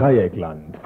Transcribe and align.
Dreieckland. 0.00 0.78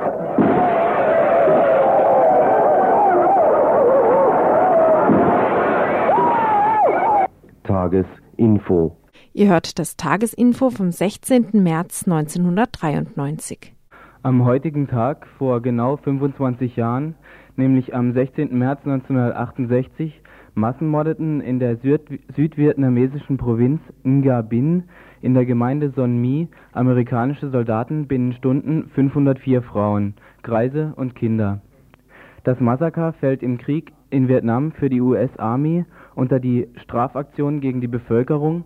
Tagesinfo. 7.63 8.97
Ihr 9.33 9.51
hört 9.51 9.79
das 9.79 9.97
Tagesinfo 9.97 10.71
vom 10.71 10.91
16. 10.91 11.51
März 11.53 12.09
1993. 12.09 13.77
Am 14.25 14.45
heutigen 14.45 14.89
Tag 14.89 15.29
vor 15.39 15.63
genau 15.63 15.97
25 15.97 16.75
Jahren, 16.75 17.15
nämlich 17.55 17.95
am 17.95 18.15
16. 18.15 18.59
März 18.59 18.81
1968, 18.85 20.23
massenmordeten 20.55 21.41
in 21.41 21.61
der 21.61 21.77
Süd 21.77 22.03
südvietnamesischen 22.35 23.37
Provinz 23.37 23.81
Nga 24.03 24.43
Binh 24.43 24.89
in 25.25 25.33
der 25.33 25.47
Gemeinde 25.47 25.91
Son 25.97 26.21
Mi 26.21 26.49
amerikanische 26.73 27.49
Soldaten 27.49 28.07
binnen 28.07 28.35
Stunden 28.35 28.91
504 28.95 29.63
Frauen, 29.63 30.13
Greise 30.43 30.93
und 30.97 31.15
Kinder. 31.15 31.63
Das 32.43 32.61
Massaker 32.61 33.15
fällt 33.15 33.43
im 33.43 33.57
Krieg 33.57 33.95
in 34.11 34.29
Vietnam 34.29 34.73
für 34.73 34.91
die 34.91 35.01
US 35.01 35.35
Army 35.39 35.87
unter 36.15 36.41
die 36.41 36.69
Strafaktion 36.77 37.61
gegen 37.61 37.81
die 37.81 37.89
Bevölkerung 37.89 38.65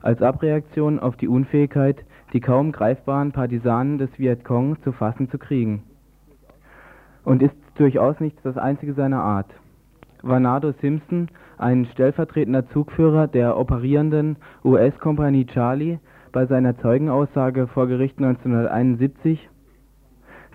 als 0.00 0.22
Abreaktion 0.22 1.00
auf 1.00 1.16
die 1.16 1.26
Unfähigkeit, 1.26 2.04
die 2.32 2.40
kaum 2.40 2.70
greifbaren 2.70 3.32
Partisanen 3.32 3.98
des 3.98 4.16
Vietcong 4.16 4.80
zu 4.84 4.92
fassen 4.92 5.28
zu 5.28 5.38
kriegen. 5.38 5.82
Und 7.24 7.42
ist 7.42 7.56
durchaus 7.74 8.20
nicht 8.20 8.38
das 8.44 8.56
einzige 8.56 8.94
seiner 8.94 9.22
Art. 9.22 9.52
Vanado 10.22 10.72
Simpson, 10.80 11.28
ein 11.58 11.86
stellvertretender 11.86 12.68
Zugführer 12.68 13.26
der 13.26 13.56
operierenden 13.56 14.36
US-Kompanie 14.64 15.46
Charlie, 15.46 15.98
bei 16.36 16.44
seiner 16.44 16.76
Zeugenaussage 16.76 17.66
vor 17.66 17.86
Gericht 17.86 18.18
1971, 18.18 19.48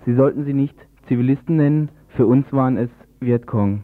Sie 0.06 0.14
sollten 0.14 0.44
sie 0.44 0.54
nicht 0.54 0.76
Zivilisten 1.08 1.56
nennen, 1.56 1.88
für 2.10 2.24
uns 2.24 2.46
waren 2.52 2.76
es 2.76 2.88
Vietcong. 3.18 3.82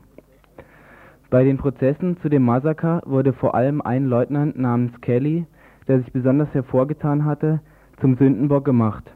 Bei 1.28 1.42
den 1.42 1.56
Prozessen 1.56 2.16
zu 2.18 2.28
dem 2.28 2.44
Massaker 2.44 3.02
wurde 3.04 3.32
vor 3.32 3.56
allem 3.56 3.80
ein 3.80 4.04
Leutnant 4.04 4.56
namens 4.56 4.92
Kelly, 5.00 5.46
der 5.88 5.98
sich 5.98 6.12
besonders 6.12 6.54
hervorgetan 6.54 7.24
hatte, 7.24 7.62
zum 8.00 8.14
Sündenbock 8.14 8.64
gemacht. 8.64 9.12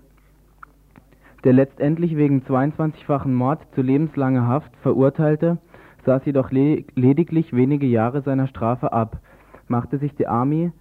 Der 1.45 1.53
letztendlich 1.53 2.17
wegen 2.17 2.43
22-fachen 2.43 3.33
Mord 3.33 3.61
zu 3.77 3.83
lebenslanger 3.83 4.49
Haft 4.49 4.77
verurteilte, 4.79 5.59
saß 6.05 6.25
jedoch 6.25 6.51
le 6.51 6.83
lediglich 6.97 7.53
wenige 7.53 7.87
Jahre 7.87 8.23
seiner 8.23 8.49
Strafe 8.49 8.93
ab, 8.93 9.21
machte 9.69 9.99
sich 9.99 10.17
die 10.17 10.27
Army 10.27 10.73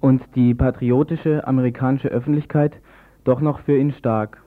und 0.00 0.22
die 0.34 0.54
patriotische 0.54 1.46
amerikanische 1.46 2.08
Öffentlichkeit 2.08 2.72
doch 3.24 3.40
noch 3.40 3.60
für 3.60 3.76
ihn 3.76 3.92
stark. 3.92 4.42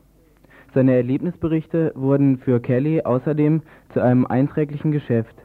Seine 0.73 0.95
Erlebnisberichte 0.95 1.91
wurden 1.95 2.37
für 2.37 2.61
Kelly 2.61 3.01
außerdem 3.01 3.61
zu 3.93 4.01
einem 4.01 4.25
einträglichen 4.25 4.91
Geschäft. 4.91 5.35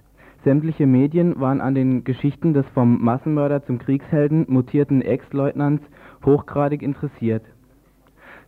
Sämtliche 0.45 0.87
Medien 0.87 1.41
waren 1.41 1.61
an 1.61 1.75
den 1.75 2.05
Geschichten 2.05 2.55
des 2.55 2.65
vom 2.69 3.03
Massenmörder 3.03 3.65
zum 3.65 3.79
Kriegshelden 3.79 4.47
mutierten 4.49 5.03
Ex-Leutnants 5.03 5.83
hochgradig 6.25 6.83
interessiert. 6.83 7.43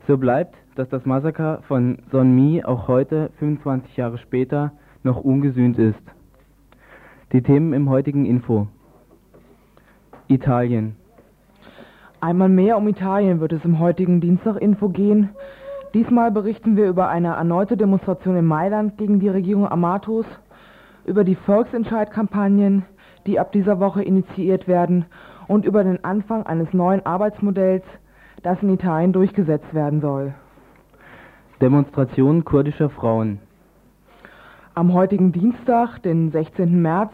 So 0.06 0.16
bleibt, 0.16 0.54
dass 0.76 0.88
das 0.88 1.04
Massaker 1.04 1.62
von 1.66 1.98
Son 2.12 2.34
Mi 2.34 2.64
auch 2.64 2.86
heute, 2.86 3.30
25 3.40 3.96
Jahre 3.96 4.18
später, 4.18 4.72
noch 5.02 5.16
ungesühnt 5.16 5.78
ist. 5.78 6.00
Die 7.32 7.42
Themen 7.42 7.72
im 7.72 7.90
heutigen 7.90 8.24
Info. 8.24 8.68
Italien. 10.28 10.97
Einmal 12.20 12.48
mehr 12.48 12.76
um 12.76 12.88
Italien 12.88 13.38
wird 13.38 13.52
es 13.52 13.64
im 13.64 13.78
heutigen 13.78 14.20
Dienstag-Info 14.20 14.88
gehen. 14.88 15.30
Diesmal 15.94 16.32
berichten 16.32 16.76
wir 16.76 16.88
über 16.88 17.08
eine 17.08 17.28
erneute 17.28 17.76
Demonstration 17.76 18.36
in 18.36 18.44
Mailand 18.44 18.98
gegen 18.98 19.20
die 19.20 19.28
Regierung 19.28 19.70
Amatos, 19.70 20.26
über 21.04 21.22
die 21.22 21.36
Volksentscheidkampagnen, 21.36 22.84
die 23.26 23.38
ab 23.38 23.52
dieser 23.52 23.78
Woche 23.78 24.02
initiiert 24.02 24.66
werden, 24.66 25.04
und 25.46 25.64
über 25.64 25.84
den 25.84 26.04
Anfang 26.04 26.44
eines 26.44 26.72
neuen 26.74 27.06
Arbeitsmodells, 27.06 27.84
das 28.42 28.60
in 28.62 28.74
Italien 28.74 29.12
durchgesetzt 29.12 29.72
werden 29.72 30.00
soll. 30.00 30.34
Demonstration 31.60 32.44
kurdischer 32.44 32.90
Frauen. 32.90 33.38
Am 34.74 34.92
heutigen 34.92 35.30
Dienstag, 35.30 36.00
den 36.02 36.32
16. 36.32 36.82
März, 36.82 37.12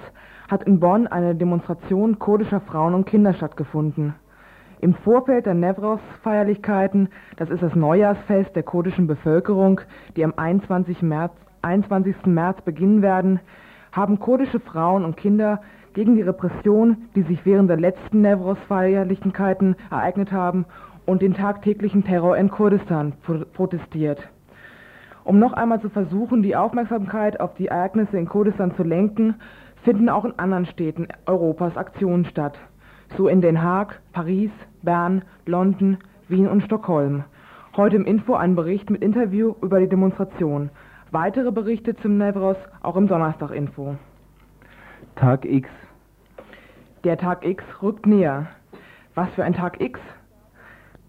hat 0.48 0.64
in 0.64 0.80
Bonn 0.80 1.06
eine 1.06 1.34
Demonstration 1.34 2.18
kurdischer 2.18 2.60
Frauen 2.60 2.94
und 2.94 3.06
Kinder 3.06 3.34
stattgefunden. 3.34 4.14
Im 4.84 4.92
Vorfeld 4.92 5.46
der 5.46 5.54
Nevros-Feierlichkeiten, 5.54 7.08
das 7.38 7.48
ist 7.48 7.62
das 7.62 7.74
Neujahrsfest 7.74 8.54
der 8.54 8.64
kurdischen 8.64 9.06
Bevölkerung, 9.06 9.80
die 10.14 10.22
am 10.22 10.34
21. 10.36 11.00
März, 11.00 11.32
21. 11.62 12.26
März 12.26 12.60
beginnen 12.60 13.00
werden, 13.00 13.40
haben 13.92 14.18
kurdische 14.18 14.60
Frauen 14.60 15.06
und 15.06 15.16
Kinder 15.16 15.62
gegen 15.94 16.16
die 16.16 16.20
Repression, 16.20 17.08
die 17.16 17.22
sich 17.22 17.46
während 17.46 17.70
der 17.70 17.78
letzten 17.78 18.20
Nevros-Feierlichkeiten 18.20 19.76
ereignet 19.90 20.32
haben, 20.32 20.66
und 21.06 21.22
den 21.22 21.32
tagtäglichen 21.32 22.04
Terror 22.04 22.36
in 22.36 22.50
Kurdistan 22.50 23.14
protestiert. 23.54 24.28
Um 25.24 25.38
noch 25.38 25.54
einmal 25.54 25.80
zu 25.80 25.88
versuchen, 25.88 26.42
die 26.42 26.56
Aufmerksamkeit 26.56 27.40
auf 27.40 27.54
die 27.54 27.68
Ereignisse 27.68 28.18
in 28.18 28.28
Kurdistan 28.28 28.74
zu 28.76 28.82
lenken, 28.82 29.36
finden 29.82 30.10
auch 30.10 30.26
in 30.26 30.38
anderen 30.38 30.66
Städten 30.66 31.08
Europas 31.24 31.74
Aktionen 31.78 32.26
statt. 32.26 32.58
So 33.16 33.28
in 33.28 33.40
Den 33.40 33.62
Haag, 33.62 34.00
Paris, 34.12 34.50
Bern, 34.84 35.22
London, 35.46 35.98
Wien 36.28 36.48
und 36.48 36.62
Stockholm. 36.62 37.24
Heute 37.76 37.96
im 37.96 38.04
Info 38.04 38.34
ein 38.34 38.54
Bericht 38.54 38.90
mit 38.90 39.02
Interview 39.02 39.54
über 39.62 39.80
die 39.80 39.88
Demonstration. 39.88 40.70
Weitere 41.10 41.50
Berichte 41.50 41.96
zum 41.96 42.18
Nevros 42.18 42.56
auch 42.82 42.96
im 42.96 43.08
Donnerstag-Info. 43.08 43.96
Tag 45.16 45.44
X. 45.44 45.68
Der 47.04 47.18
Tag 47.18 47.44
X 47.44 47.64
rückt 47.82 48.06
näher. 48.06 48.46
Was 49.14 49.28
für 49.30 49.44
ein 49.44 49.54
Tag 49.54 49.80
X? 49.80 50.00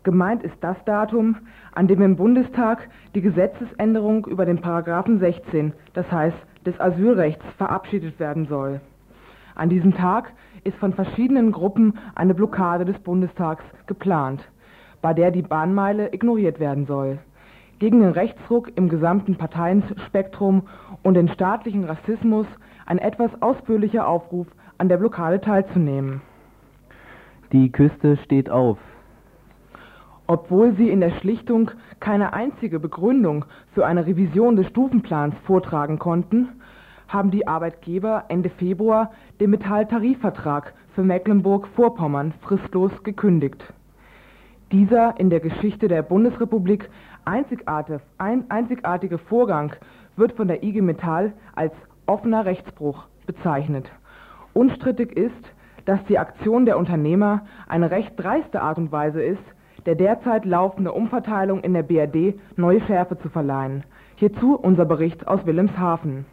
Gemeint 0.04 0.44
ist 0.44 0.58
das 0.62 0.78
Datum, 0.86 1.38
an 1.74 1.88
dem 1.88 2.02
im 2.02 2.16
Bundestag 2.16 2.90
die 3.16 3.22
Gesetzesänderung 3.22 4.26
über 4.28 4.46
den 4.46 4.62
Paragraphen 4.62 5.20
16, 5.20 5.74
das 5.94 6.12
heißt 6.12 6.38
des 6.66 6.80
Asylrechts, 6.80 7.44
verabschiedet 7.58 8.20
werden 8.20 8.46
soll. 8.46 8.82
An 9.56 9.70
diesem 9.70 9.96
Tag 9.96 10.34
ist 10.66 10.78
von 10.78 10.94
verschiedenen 10.94 11.54
Gruppen 11.54 11.94
eine 12.16 12.34
Blockade 12.34 12.84
des 12.84 13.00
Bundestags 13.00 13.64
geplant, 13.88 14.42
bei 15.02 15.14
der 15.14 15.32
die 15.32 15.44
Bahnmeile 15.44 16.14
ignoriert 16.14 16.60
werden 16.60 16.86
soll. 16.86 17.20
Gegen 17.80 18.02
den 18.02 18.12
Rechtsruck 18.12 18.72
im 18.76 18.90
gesamten 18.90 19.36
Parteienspektrum 19.36 20.64
und 21.04 21.14
den 21.14 21.30
staatlichen 21.30 21.86
Rassismus 21.86 22.48
ein 22.86 22.98
etwas 22.98 23.32
ausführlicher 23.42 24.08
Aufruf, 24.08 24.48
an 24.78 24.90
der 24.90 24.98
Blockade 24.98 25.40
teilzunehmen. 25.40 26.22
Die 27.52 27.72
Küste 27.72 28.18
steht 28.18 28.50
auf. 28.50 28.78
Obwohl 30.28 30.74
sie 30.76 30.90
in 30.90 31.00
der 31.00 31.12
Schlichtung 31.12 31.72
keine 32.00 32.34
einzige 32.34 32.80
Begründung 32.80 33.46
für 33.74 33.86
eine 33.86 34.06
Revision 34.06 34.56
des 34.56 34.68
Stufenplans 34.68 35.36
vortragen 35.46 36.00
konnten, 36.00 36.50
haben 37.08 37.32
die 37.32 37.48
Arbeitgeber 37.48 38.26
Ende 38.30 38.50
Februar 38.50 39.12
den 39.40 39.52
Metalltarifvertrag 39.52 40.74
für 40.94 41.04
Mecklenburg-Vorpommern 41.04 42.34
fristlos 42.42 42.92
gekündigt. 43.04 43.62
Dieser 44.72 45.20
in 45.20 45.30
der 45.30 45.40
Geschichte 45.40 45.88
der 45.88 46.02
Bundesrepublik 46.02 46.90
einzigartige, 47.26 48.02
ein, 48.18 48.50
einzigartige 48.50 49.18
Vorgang 49.18 49.74
wird 50.16 50.34
von 50.34 50.48
der 50.48 50.64
IG 50.64 50.82
Metall 50.82 51.34
als 51.56 51.74
offener 52.06 52.46
Rechtsbruch 52.46 53.06
bezeichnet. 53.26 53.92
Unstrittig 54.54 55.12
ist, 55.16 55.34
dass 55.86 56.04
die 56.06 56.18
Aktion 56.18 56.66
der 56.66 56.78
Unternehmer 56.78 57.46
eine 57.68 57.92
recht 57.92 58.14
dreiste 58.18 58.62
Art 58.62 58.78
und 58.78 58.92
Weise 58.92 59.22
ist, 59.22 59.44
der 59.86 59.96
derzeit 59.96 60.46
laufende 60.46 60.92
Umverteilung 60.92 61.62
in 61.62 61.74
der 61.74 61.84
BRD 61.84 62.40
neue 62.56 62.82
Schärfe 62.82 63.20
zu 63.20 63.30
verleihen. 63.30 63.84
Hierzu 64.16 64.56
unser 64.56 64.86
Bericht 64.86 65.28
aus 65.28 65.46
Wilhelmshaven. 65.46 66.26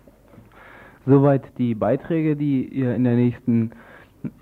Soweit 1.07 1.43
die 1.59 1.75
Beiträge, 1.75 2.37
die 2.37 2.65
ihr 2.65 2.95
in 2.95 3.05
der 3.05 3.15
nächsten 3.15 3.73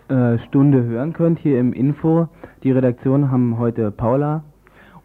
äh, 0.09 0.39
Stunde 0.49 0.85
hören 0.85 1.12
könnt, 1.12 1.39
hier 1.39 1.59
im 1.59 1.73
Info. 1.73 2.29
Die 2.62 2.71
Redaktion 2.71 3.31
haben 3.31 3.59
heute 3.59 3.91
Paula 3.91 4.45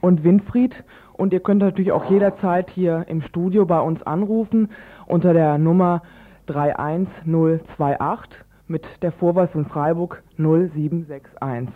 und 0.01 0.23
Winfried. 0.23 0.83
Und 1.13 1.31
ihr 1.31 1.39
könnt 1.39 1.61
natürlich 1.61 1.93
auch 1.93 2.09
jederzeit 2.09 2.69
hier 2.69 3.05
im 3.07 3.21
Studio 3.21 3.65
bei 3.65 3.79
uns 3.79 4.03
anrufen 4.03 4.69
unter 5.07 5.33
der 5.33 5.57
Nummer 5.57 6.01
31028 6.47 8.43
mit 8.67 8.83
der 9.01 9.13
Vorwahl 9.13 9.47
von 9.47 9.65
Freiburg 9.65 10.23
0761. 10.37 11.73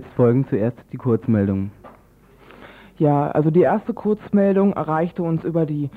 Jetzt 0.00 0.14
folgen 0.14 0.46
zuerst 0.48 0.78
die 0.92 0.96
Kurzmeldungen. 0.96 1.72
Ja, 2.96 3.30
also 3.32 3.50
die 3.50 3.60
erste 3.60 3.92
Kurzmeldung 3.92 4.72
erreichte 4.72 5.22
uns 5.22 5.44
über 5.44 5.66
die 5.66 5.90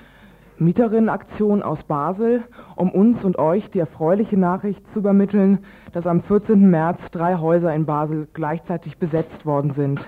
Mieterinnenaktion 0.58 1.64
aus 1.64 1.82
Basel, 1.84 2.44
um 2.76 2.92
uns 2.92 3.24
und 3.24 3.40
euch 3.40 3.70
die 3.72 3.80
erfreuliche 3.80 4.38
Nachricht 4.38 4.82
zu 4.92 5.00
übermitteln, 5.00 5.60
dass 5.94 6.06
am 6.06 6.22
14. 6.22 6.70
März 6.70 7.00
drei 7.14 7.38
Häuser 7.38 7.74
in 7.74 7.86
Basel 7.86 8.28
gleichzeitig 8.34 8.98
besetzt 8.98 9.46
worden 9.46 9.72
sind. 9.74 10.02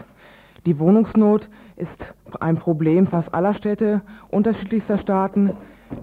Die 0.66 0.78
Wohnungsnot 0.78 1.48
ist 1.78 1.88
ein 2.42 2.58
Problem 2.58 3.08
fast 3.08 3.34
aller 3.34 3.54
Städte 3.54 4.02
unterschiedlichster 4.28 4.98
Staaten. 4.98 5.54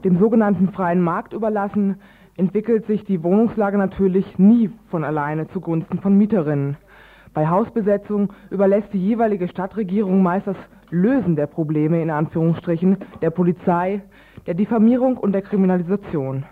Dem 0.02 0.18
sogenannten 0.18 0.70
freien 0.70 1.02
Markt 1.02 1.34
überlassen, 1.34 2.00
entwickelt 2.38 2.86
sich 2.86 3.04
die 3.04 3.22
Wohnungslage 3.22 3.76
natürlich 3.76 4.38
nie 4.38 4.70
von 4.88 5.04
alleine 5.04 5.46
zugunsten 5.48 5.98
von 5.98 6.16
Mieterinnen. 6.16 6.78
Bei 7.34 7.48
Hausbesetzung 7.48 8.32
überlässt 8.50 8.92
die 8.92 8.98
jeweilige 8.98 9.48
Stadtregierung 9.48 10.22
meist 10.22 10.46
das 10.46 10.56
Lösen 10.90 11.34
der 11.34 11.46
Probleme 11.46 12.02
in 12.02 12.10
Anführungsstrichen 12.10 12.98
der 13.22 13.30
Polizei, 13.30 14.02
der 14.46 14.52
Diffamierung 14.52 15.16
und 15.16 15.32
der 15.32 15.40
Kriminalisation. 15.40 16.44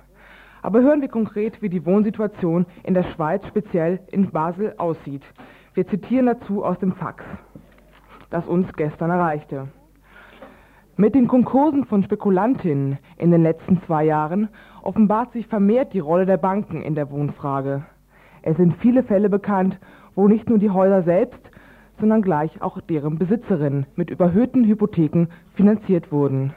Aber 0.63 0.81
hören 0.81 1.03
wir 1.03 1.09
konkret, 1.09 1.61
wie 1.61 1.69
die 1.69 1.85
Wohnsituation 1.85 2.65
in 2.83 2.95
der 2.95 3.03
Schweiz, 3.03 3.47
speziell 3.47 4.01
in 4.11 4.31
Basel, 4.31 4.75
aussieht. 4.79 5.23
Wir 5.75 5.87
zitieren 5.87 6.27
dazu 6.27 6.65
aus 6.65 6.79
dem 6.79 6.93
Fax, 6.93 7.25
das 8.31 8.47
uns 8.47 8.67
gestern 8.75 9.11
erreichte. 9.11 9.69
Mit 10.97 11.15
den 11.15 11.29
Konkursen 11.29 11.85
von 11.85 12.03
Spekulantinnen 12.03 12.99
in 13.19 13.31
den 13.31 13.43
letzten 13.43 13.83
zwei 13.83 14.05
Jahren 14.05 14.49
offenbart 14.83 15.33
sich 15.33 15.47
vermehrt 15.47 15.93
die 15.93 16.01
Rolle 16.01 16.27
der 16.27 16.37
Banken 16.39 16.83
in 16.83 16.95
der 16.95 17.11
Wohnfrage. 17.11 17.85
Es 18.43 18.57
sind 18.57 18.77
viele 18.79 19.03
Fälle 19.03 19.29
bekannt, 19.29 19.79
wo 20.15 20.29
nicht 20.29 20.49
nur 20.49 20.59
die 20.59 20.71
Häuser 20.71 21.03
selbst, 21.03 21.41
sondern 21.99 22.23
gleich 22.23 22.63
auch 22.63 22.81
deren 22.81 23.19
Besitzerinnen 23.19 23.87
mit 23.95 24.11
überhöhten 24.11 24.65
Hypotheken 24.65 25.29
finanziert 25.55 26.11
wurden. 26.11 26.55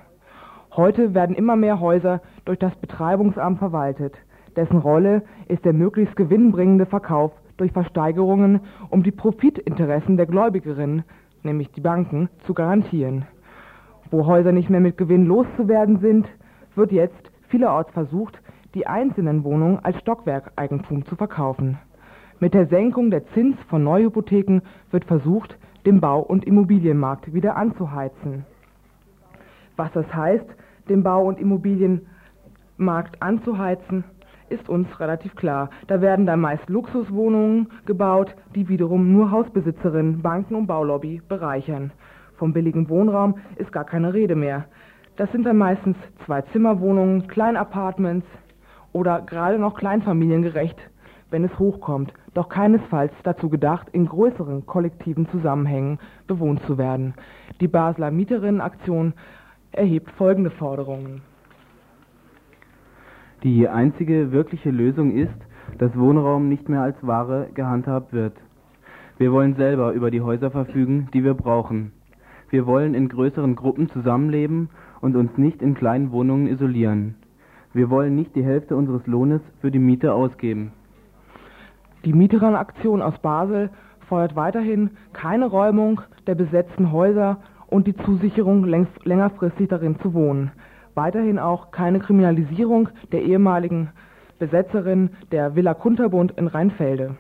Heute 0.76 1.14
werden 1.14 1.36
immer 1.36 1.56
mehr 1.56 1.80
Häuser 1.80 2.22
durch 2.46 2.58
das 2.58 2.76
Betreibungsamt 2.78 3.60
verwaltet. 3.60 4.16
Dessen 4.56 4.78
Rolle 4.78 5.24
ist 5.48 5.66
der 5.66 5.74
möglichst 5.74 6.16
gewinnbringende 6.16 6.86
Verkauf 6.86 7.32
durch 7.58 7.72
Versteigerungen, 7.72 8.62
um 8.90 9.04
die 9.04 9.12
Profitinteressen 9.12 10.18
der 10.18 10.26
Gläubigerinnen, 10.26 11.04
nämlich 11.44 11.72
die 11.72 11.82
Banken, 11.82 12.30
zu 12.46 12.54
garantieren. 12.54 13.26
Wo 14.10 14.26
Häuser 14.26 14.52
nicht 14.52 14.70
mehr 14.70 14.80
mit 14.80 14.98
Gewinn 14.98 15.26
loszuwerden 15.26 16.00
sind, 16.00 16.28
wird 16.76 16.92
jetzt 16.92 17.32
vielerorts 17.50 17.92
versucht, 17.92 18.40
die 18.74 18.88
einzelnen 18.88 19.44
Wohnungen 19.44 19.80
als 19.84 20.00
Stockwerkeigentum 20.00 21.06
zu 21.06 21.16
verkaufen. 21.16 21.78
Mit 22.44 22.54
der 22.54 22.68
Senkung 22.68 23.10
der 23.10 23.26
Zins 23.28 23.56
von 23.70 23.86
Neuhypotheken 23.86 24.64
wird 24.92 25.06
versucht, 25.06 25.58
den 25.86 26.02
Bau- 26.02 26.20
und 26.20 26.44
Immobilienmarkt 26.44 27.34
wieder 27.34 27.56
anzuheizen. 27.56 28.44
Was 29.78 29.90
das 29.94 30.14
heißt, 30.14 30.46
den 30.90 31.04
Bau- 31.04 31.24
und 31.24 31.40
Immobilienmarkt 31.40 33.22
anzuheizen, 33.22 34.04
ist 34.50 34.68
uns 34.68 35.00
relativ 35.00 35.38
klar. 35.38 35.70
Da 35.88 36.02
werden 36.02 36.26
dann 36.26 36.42
meist 36.42 36.68
Luxuswohnungen 36.68 37.70
gebaut, 37.86 38.36
die 38.56 38.68
wiederum 38.68 39.14
nur 39.14 39.32
Hausbesitzerinnen, 39.32 40.22
Banken 40.22 40.56
und 40.56 40.68
Baulobby 40.68 41.22
bereichern. 41.30 41.92
Vom 42.36 42.52
billigen 42.52 42.90
Wohnraum 42.90 43.36
ist 43.56 43.72
gar 43.72 43.86
keine 43.86 44.14
Rede 44.14 44.36
mehr. 44.36 44.66
Das 45.16 45.32
sind 45.32 45.46
dann 45.46 45.56
meistens 45.56 45.96
Zwei-Zimmer-Wohnungen, 46.26 47.30
Kleinapartments 47.30 48.28
oder 48.92 49.22
gerade 49.22 49.58
noch 49.60 49.76
kleinfamiliengerecht 49.76 50.90
wenn 51.34 51.44
es 51.44 51.60
hochkommt, 51.60 52.14
doch 52.36 52.48
keinesfalls 52.48 53.12
dazu 53.24 53.50
gedacht, 53.50 53.90
in 53.92 54.06
größeren 54.06 54.68
kollektiven 54.68 55.28
Zusammenhängen 55.30 55.98
bewohnt 56.28 56.62
zu 56.68 56.78
werden. 56.78 57.16
Die 57.60 57.68
Basler 57.68 58.12
Mieterinnenaktion 58.12 59.14
erhebt 59.72 60.12
folgende 60.12 60.52
Forderungen. 60.52 61.22
Die 63.42 63.68
einzige 63.68 64.32
wirkliche 64.32 64.70
Lösung 64.70 65.12
ist, 65.12 65.34
dass 65.80 65.98
Wohnraum 65.98 66.50
nicht 66.50 66.70
mehr 66.70 66.82
als 66.82 66.96
Ware 67.02 67.50
gehandhabt 67.56 68.14
wird. 68.14 68.34
Wir 69.18 69.32
wollen 69.32 69.56
selber 69.56 69.94
über 69.94 70.12
die 70.12 70.22
Häuser 70.22 70.52
verfügen, 70.52 71.10
die 71.14 71.24
wir 71.24 71.34
brauchen. 71.34 71.94
Wir 72.52 72.68
wollen 72.68 72.94
in 72.94 73.10
größeren 73.10 73.56
Gruppen 73.56 73.90
zusammenleben 73.90 74.70
und 75.02 75.16
uns 75.16 75.36
nicht 75.38 75.64
in 75.64 75.74
kleinen 75.74 76.12
Wohnungen 76.12 76.46
isolieren. 76.46 77.16
Wir 77.74 77.90
wollen 77.90 78.16
nicht 78.16 78.36
die 78.36 78.44
Hälfte 78.44 78.76
unseres 78.76 79.08
Lohnes 79.08 79.42
für 79.62 79.72
die 79.72 79.80
Miete 79.80 80.14
ausgeben. 80.14 80.74
Die 82.06 82.14
Mieterinnenaktion 82.14 83.02
aus 83.02 83.18
Basel 83.20 83.70
fordert 84.10 84.36
weiterhin 84.36 84.92
keine 85.14 85.46
Räumung 85.46 86.02
der 86.28 86.36
besetzten 86.36 86.92
Häuser 86.92 87.38
und 87.68 87.88
die 87.88 87.96
Zusicherung, 87.96 88.66
längst, 88.66 89.06
längerfristig 89.06 89.70
darin 89.70 89.98
zu 90.00 90.14
wohnen. 90.14 90.52
Weiterhin 90.96 91.40
auch 91.40 91.72
keine 91.72 92.00
Kriminalisierung 92.00 92.90
der 93.12 93.24
ehemaligen 93.24 93.90
Besetzerin 94.38 95.12
der 95.32 95.56
Villa 95.56 95.74
Kunterbund 95.74 96.34
in 96.38 96.48
Rheinfelde. 96.48 97.16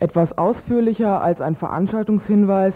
Etwas 0.00 0.36
ausführlicher 0.38 1.20
als 1.20 1.40
ein 1.40 1.56
Veranstaltungshinweis 1.56 2.72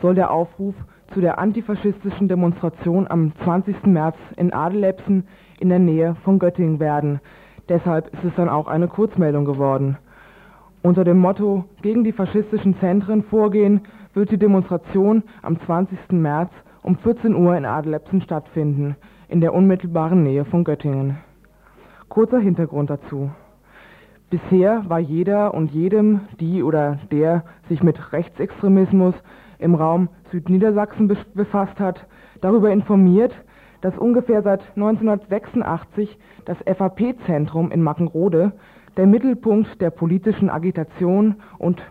soll 0.00 0.14
der 0.14 0.30
Aufruf 0.30 0.74
zu 1.12 1.20
der 1.20 1.38
antifaschistischen 1.38 2.28
Demonstration 2.28 3.06
am 3.08 3.32
20. 3.44 3.84
März 3.84 4.16
in 4.36 4.54
Adelebsen 4.54 5.28
in 5.60 5.68
der 5.68 5.78
Nähe 5.78 6.16
von 6.24 6.38
Göttingen 6.38 6.80
werden. 6.80 7.20
Deshalb 7.68 8.06
ist 8.14 8.24
es 8.24 8.34
dann 8.36 8.48
auch 8.48 8.68
eine 8.68 8.88
Kurzmeldung 8.88 9.44
geworden. 9.44 9.98
Unter 10.82 11.04
dem 11.04 11.18
Motto 11.18 11.66
Gegen 11.82 12.04
die 12.04 12.12
faschistischen 12.12 12.78
Zentren 12.80 13.22
vorgehen 13.24 13.82
wird 14.14 14.30
die 14.30 14.38
Demonstration 14.38 15.24
am 15.42 15.60
20. 15.60 15.98
März 16.12 16.50
um 16.82 16.96
14 16.96 17.36
Uhr 17.36 17.54
in 17.54 17.66
Adelebsen 17.66 18.22
stattfinden, 18.22 18.96
in 19.28 19.42
der 19.42 19.52
unmittelbaren 19.52 20.22
Nähe 20.22 20.46
von 20.46 20.64
Göttingen. 20.64 21.18
Kurzer 22.08 22.40
Hintergrund 22.40 22.88
dazu. 22.88 23.30
Bisher 24.32 24.88
war 24.88 24.98
jeder 24.98 25.52
und 25.52 25.72
jedem, 25.72 26.22
die 26.40 26.62
oder 26.62 26.98
der 27.10 27.44
sich 27.68 27.82
mit 27.82 28.14
Rechtsextremismus 28.14 29.14
im 29.58 29.74
Raum 29.74 30.08
Südniedersachsen 30.30 31.06
befasst 31.34 31.78
hat, 31.78 32.06
darüber 32.40 32.70
informiert, 32.70 33.34
dass 33.82 33.98
ungefähr 33.98 34.40
seit 34.40 34.62
1986 34.74 36.18
das 36.46 36.56
FAP-Zentrum 36.64 37.70
in 37.70 37.82
Mackenrode 37.82 38.52
der 38.96 39.06
Mittelpunkt 39.06 39.78
der 39.82 39.90
politischen 39.90 40.48
Agitation 40.48 41.34
und 41.58 41.82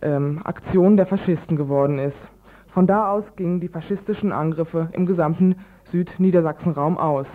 ähm, 0.00 0.40
Aktion 0.44 0.96
der 0.96 1.06
Faschisten 1.06 1.56
geworden 1.56 1.98
ist. 1.98 2.18
Von 2.68 2.86
da 2.86 3.10
aus 3.10 3.24
gingen 3.34 3.58
die 3.58 3.66
faschistischen 3.66 4.30
Angriffe 4.30 4.90
im 4.92 5.06
gesamten 5.06 5.56
Südniedersachsenraum 5.90 6.96
aus. 6.98 7.26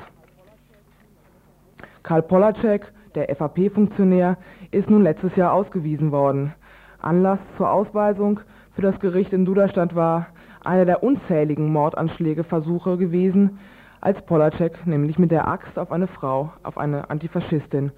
Karl 2.03 2.22
Polacek 2.22 2.89
der 3.15 3.34
FAP-Funktionär, 3.36 4.38
ist 4.72 4.89
nun 4.89 5.03
letztes 5.03 5.36
Jahr 5.36 5.53
ausgewiesen 5.53 6.12
worden. 6.12 6.53
Anlass 7.00 7.39
zur 7.58 7.72
Ausweisung 7.72 8.39
für 8.75 8.82
das 8.82 9.00
Gericht 9.00 9.34
in 9.34 9.46
Duderstadt 9.46 9.96
war 9.96 10.27
einer 10.63 10.86
der 10.86 11.03
unzähligen 11.03 11.72
Mordanschlägeversuche 11.72 12.98
gewesen, 12.98 13.60
als 14.01 14.22
Polacek 14.25 14.86
nämlich 14.86 15.20
mit 15.20 15.32
der 15.32 15.48
Axt 15.48 15.77
auf 15.77 15.91
eine 15.91 16.08
Frau, 16.08 16.51
auf 16.63 16.77
eine 16.77 17.10
Antifaschistin, 17.10 17.91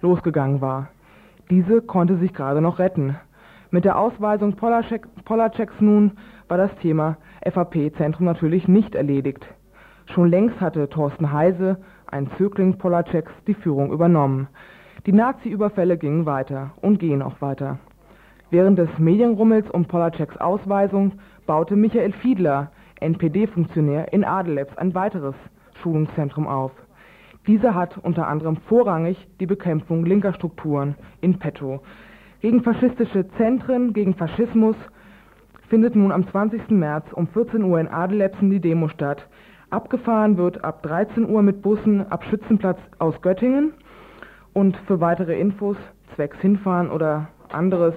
losgegangen 0.00 0.60
war. 0.60 0.88
Diese 1.50 1.82
konnte 1.82 2.16
sich 2.16 2.32
gerade 2.32 2.60
noch 2.60 2.78
retten. 2.78 3.16
Mit 3.70 3.84
der 3.84 3.98
Ausweisung 3.98 4.54
Polacek, 4.56 5.06
Polaceks 5.24 5.74
nun 5.80 6.12
war 6.48 6.58
das 6.58 6.74
Thema 6.76 7.16
FAP-Zentrum 7.44 8.24
natürlich 8.24 8.68
nicht 8.68 8.94
erledigt. 8.94 9.44
Schon 10.06 10.28
längst 10.28 10.60
hatte 10.60 10.88
Thorsten 10.88 11.32
Heise 11.32 11.78
ein 12.14 12.30
Zögling 12.38 12.78
Polaceks, 12.78 13.32
die 13.48 13.54
Führung 13.54 13.92
übernommen. 13.92 14.46
Die 15.04 15.12
Nazi-Überfälle 15.12 15.98
gingen 15.98 16.26
weiter 16.26 16.70
und 16.80 17.00
gehen 17.00 17.22
auch 17.22 17.40
weiter. 17.40 17.78
Während 18.50 18.78
des 18.78 18.88
Medienrummels 18.98 19.68
um 19.70 19.86
Polaceks 19.86 20.36
Ausweisung 20.36 21.14
baute 21.44 21.74
Michael 21.74 22.12
Fiedler, 22.12 22.70
NPD-Funktionär 23.00 24.12
in 24.12 24.24
Adelebs, 24.24 24.78
ein 24.78 24.94
weiteres 24.94 25.34
Schulungszentrum 25.82 26.46
auf. 26.46 26.70
Dieser 27.48 27.74
hat 27.74 27.98
unter 27.98 28.28
anderem 28.28 28.58
vorrangig 28.68 29.18
die 29.40 29.46
Bekämpfung 29.46 30.06
linker 30.06 30.34
Strukturen 30.34 30.94
in 31.20 31.40
petto. 31.40 31.82
Gegen 32.40 32.62
faschistische 32.62 33.28
Zentren, 33.36 33.92
gegen 33.92 34.14
Faschismus 34.14 34.76
findet 35.68 35.96
nun 35.96 36.12
am 36.12 36.28
20. 36.28 36.70
März 36.70 37.12
um 37.12 37.26
14 37.26 37.64
Uhr 37.64 37.80
in 37.80 37.88
Adelebsen 37.88 38.50
die 38.50 38.60
Demo 38.60 38.86
statt, 38.88 39.26
Abgefahren 39.70 40.36
wird 40.36 40.64
ab 40.64 40.82
13 40.82 41.28
Uhr 41.28 41.42
mit 41.42 41.62
Bussen 41.62 42.06
ab 42.10 42.24
Schützenplatz 42.24 42.78
aus 42.98 43.20
Göttingen. 43.22 43.72
Und 44.52 44.76
für 44.86 45.00
weitere 45.00 45.38
Infos, 45.38 45.76
zwecks 46.14 46.38
Hinfahren 46.38 46.90
oder 46.90 47.28
anderes, 47.52 47.94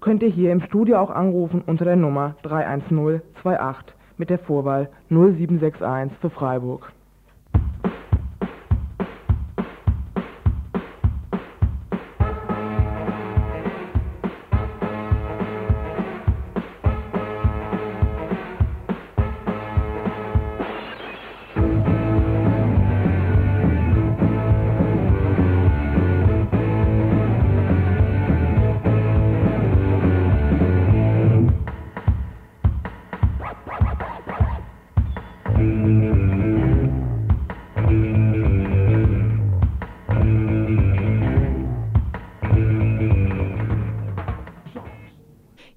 könnt 0.00 0.22
ihr 0.22 0.28
hier 0.28 0.52
im 0.52 0.60
Studio 0.60 0.98
auch 0.98 1.10
anrufen 1.10 1.62
unter 1.66 1.84
der 1.84 1.96
Nummer 1.96 2.36
31028 2.42 3.94
mit 4.18 4.30
der 4.30 4.38
Vorwahl 4.38 4.88
0761 5.08 6.18
für 6.20 6.30
Freiburg. 6.30 6.92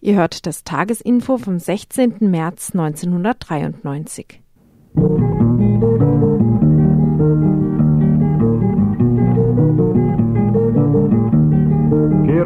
Ihr 0.10 0.16
hört 0.16 0.48
das 0.48 0.64
Tagesinfo 0.64 1.38
vom 1.38 1.60
16. 1.60 2.16
März 2.22 2.74
1993. 2.74 4.42
Che 12.26 12.44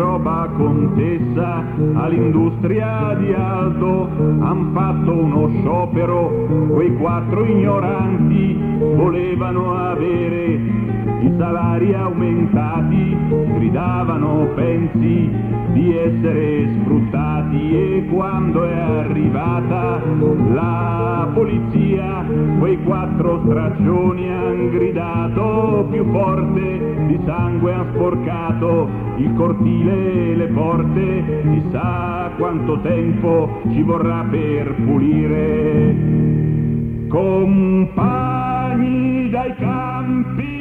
contessa 0.57 1.63
all'industria 1.93 3.15
di 3.15 3.31
Aldo 3.31 4.09
han 4.41 4.71
fatto 4.73 5.13
uno 5.13 5.49
sciopero, 5.61 6.67
quei 6.67 6.93
quattro 6.97 7.45
ignoranti 7.45 8.57
volevano 8.93 9.73
avere 9.73 10.92
i 11.23 11.33
salari 11.37 11.93
aumentati, 11.93 13.17
gridavano 13.55 14.49
pensi 14.55 15.29
di 15.71 15.97
essere 15.97 16.67
sfruttati 16.81 17.71
e 17.71 18.05
quando 18.11 18.65
è 18.65 18.77
arrivata 18.77 20.01
la 20.53 21.29
polizia, 21.33 22.25
quei 22.59 22.77
quattro 22.83 23.41
straccioni 23.45 24.29
han 24.29 24.69
gridato 24.69 25.87
più 25.89 26.03
forte, 26.11 27.05
di 27.07 27.17
sangue 27.25 27.73
han 27.73 27.85
sporcato 27.93 28.89
il 29.17 29.33
cortile 29.35 30.31
e 30.31 30.35
le 30.35 30.47
porte, 30.47 31.23
chissà 31.53 32.31
quanto 32.37 32.81
tempo 32.81 33.61
ci 33.71 33.81
vorrà 33.81 34.25
per 34.29 34.75
pulire. 34.75 35.95
Compagni 37.07 38.09
dai 39.29 39.55
campi 39.55 40.52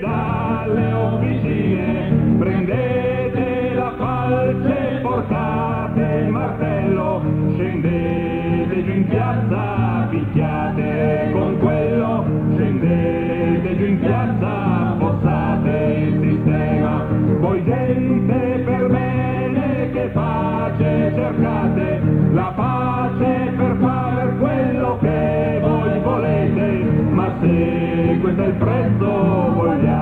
dalle 0.00 0.92
officine, 0.92 2.36
prendete 2.38 3.74
la 3.74 3.94
falce, 3.96 5.00
portate 5.02 6.00
il 6.24 6.28
martello, 6.28 7.22
scendete 7.54 8.84
giù 8.84 8.90
in 8.90 9.08
piazza, 9.08 10.06
picchiate 10.10 11.30
con 11.32 11.58
quello, 11.58 12.24
scendete 12.54 13.76
giù 13.76 13.84
in 13.84 13.98
piazza, 14.00 14.96
fossate 14.98 15.70
il 15.70 16.20
sistema, 16.20 17.06
voi 17.40 17.64
gente 17.64 18.62
per 18.64 18.86
bene 18.88 19.90
che 19.92 20.10
pace 20.12 21.12
cercate, 21.14 21.77
il 29.00 29.04
prezzo 29.04 29.97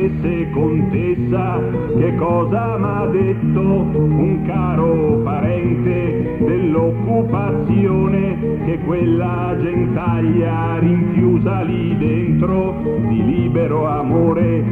Sapesse 0.00 0.48
contessa 0.52 1.60
che 1.98 2.14
cosa 2.14 2.78
m'ha 2.78 3.04
detto 3.12 3.60
un 3.60 4.42
caro 4.46 5.20
parente 5.22 6.38
dell'occupazione? 6.38 8.62
Che 8.64 8.78
quella 8.86 9.54
gentaglia 9.60 10.78
rinchiusa 10.78 11.60
lì 11.60 11.94
dentro 11.98 12.80
di 13.08 13.26
libero 13.26 13.86
amore 13.86 14.64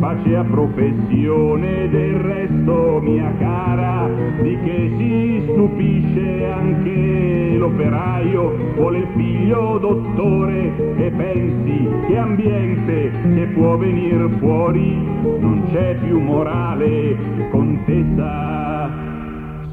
facea 0.00 0.42
professione 0.44 1.90
del 1.90 2.14
resto 2.14 2.98
mia 3.02 3.30
cara 3.38 3.71
di 4.40 4.58
che 4.64 4.92
si 4.96 5.42
stupisce 5.52 6.46
anche 6.50 7.56
l'operaio 7.58 8.56
vuole 8.76 8.98
il 8.98 9.06
figlio 9.14 9.78
dottore 9.78 10.72
e 10.96 11.10
pensi 11.10 11.88
che 12.06 12.16
ambiente 12.16 13.10
che 13.34 13.46
può 13.54 13.76
venir 13.76 14.28
fuori 14.38 14.94
non 15.40 15.62
c'è 15.70 15.96
più 15.96 16.20
morale 16.20 17.16
contessa. 17.50 18.90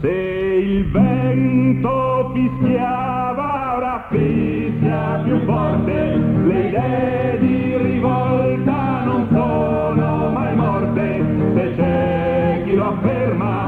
Se 0.02 0.10
il 0.10 0.90
vento 0.92 2.32
fischiava 2.34 3.76
ora 3.78 4.06
fischia 4.10 5.22
più 5.24 5.40
forte. 5.46 6.16
Le 6.46 6.68
idee 6.68 7.40
di 7.40 7.78
rivolta 7.78 9.04
non 9.04 9.28
sono 9.32 10.30
mai 10.30 10.56
morte. 10.56 11.26
Se 11.54 11.74
c'è 11.76 12.64
chi 12.66 12.76
lo 12.76 12.88
afferma 12.90 13.59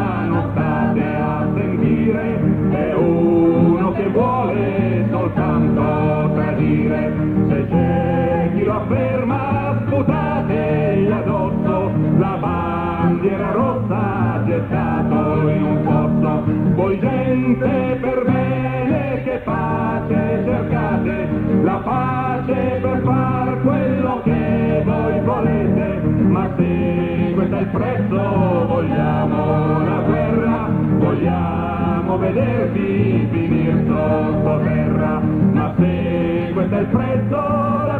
afferma 8.92 9.84
sputategli 9.86 11.12
addosso 11.12 11.92
la 12.18 12.38
bandiera 12.40 13.52
rossa 13.52 14.44
gettato 14.46 15.50
in 15.50 15.64
un 15.64 15.84
fosso 15.84 16.44
voi 16.76 17.00
gente 17.00 17.98
per 18.02 18.24
bene 18.26 19.24
che 19.24 19.42
pace 19.46 20.42
cercate 20.44 21.30
la 21.64 21.82
pace 21.84 22.80
per 22.82 23.02
far 23.04 23.62
quello 23.62 24.22
che 24.24 24.82
voi 24.84 25.20
volete. 25.22 26.00
Ma 26.28 26.50
se 26.58 27.32
questo 27.34 27.56
è 27.56 27.60
il 27.60 27.68
prezzo 27.68 28.66
vogliamo 28.68 29.86
la 29.86 30.02
guerra 30.06 30.70
vogliamo 30.98 32.18
vedervi 32.18 33.28
finir 33.32 33.84
sottoterra 33.88 35.22
ma 35.54 35.74
se 35.78 36.52
questo 36.54 36.76
è 36.76 36.80
il 36.80 36.88
prezzo 36.88 37.91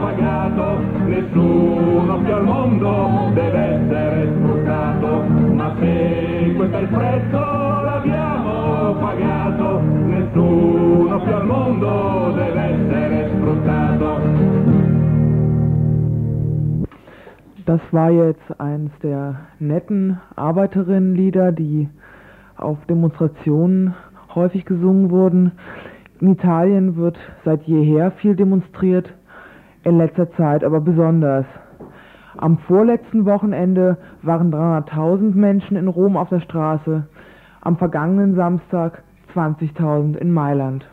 pagato 0.00 0.78
nessuno 1.06 2.18
più 2.22 2.32
al 2.34 2.44
mondo 2.44 3.30
deve 3.34 3.58
essere 3.58 4.32
sfruttato. 4.34 5.22
Ma 5.54 5.74
se 5.78 6.52
questo 6.56 6.76
è 6.76 6.80
il 6.80 6.88
prezzo 6.88 7.38
l'abbiamo 7.38 8.94
pagato 8.94 9.80
nessuno 9.80 11.20
più 11.20 11.34
al 11.34 11.46
mondo 11.46 12.32
deve 12.34 12.60
essere 12.60 13.30
sfruttato. 13.34 14.18
Das 17.66 17.80
war 17.92 18.10
jetzt 18.10 18.58
eines 18.58 18.90
der 19.00 19.34
netten 19.60 20.18
Arbeiterinnenlieder, 20.34 21.52
die 21.52 21.88
auf 22.56 22.84
Demonstrationen 22.86 23.94
häufig 24.34 24.64
gesungen 24.64 25.10
wurden. 25.10 25.52
In 26.20 26.32
Italien 26.32 26.96
wird 26.96 27.16
seit 27.44 27.62
jeher 27.62 28.10
viel 28.10 28.34
demonstriert, 28.34 29.14
in 29.84 29.98
letzter 29.98 30.30
Zeit 30.32 30.64
aber 30.64 30.80
besonders. 30.80 31.46
Am 32.36 32.58
vorletzten 32.58 33.24
Wochenende 33.26 33.98
waren 34.22 34.52
300.000 34.52 35.34
Menschen 35.34 35.76
in 35.76 35.88
Rom 35.88 36.16
auf 36.16 36.28
der 36.28 36.40
Straße, 36.40 37.06
am 37.60 37.76
vergangenen 37.76 38.34
Samstag 38.34 39.02
20.000 39.34 40.16
in 40.16 40.32
Mailand. 40.32 40.86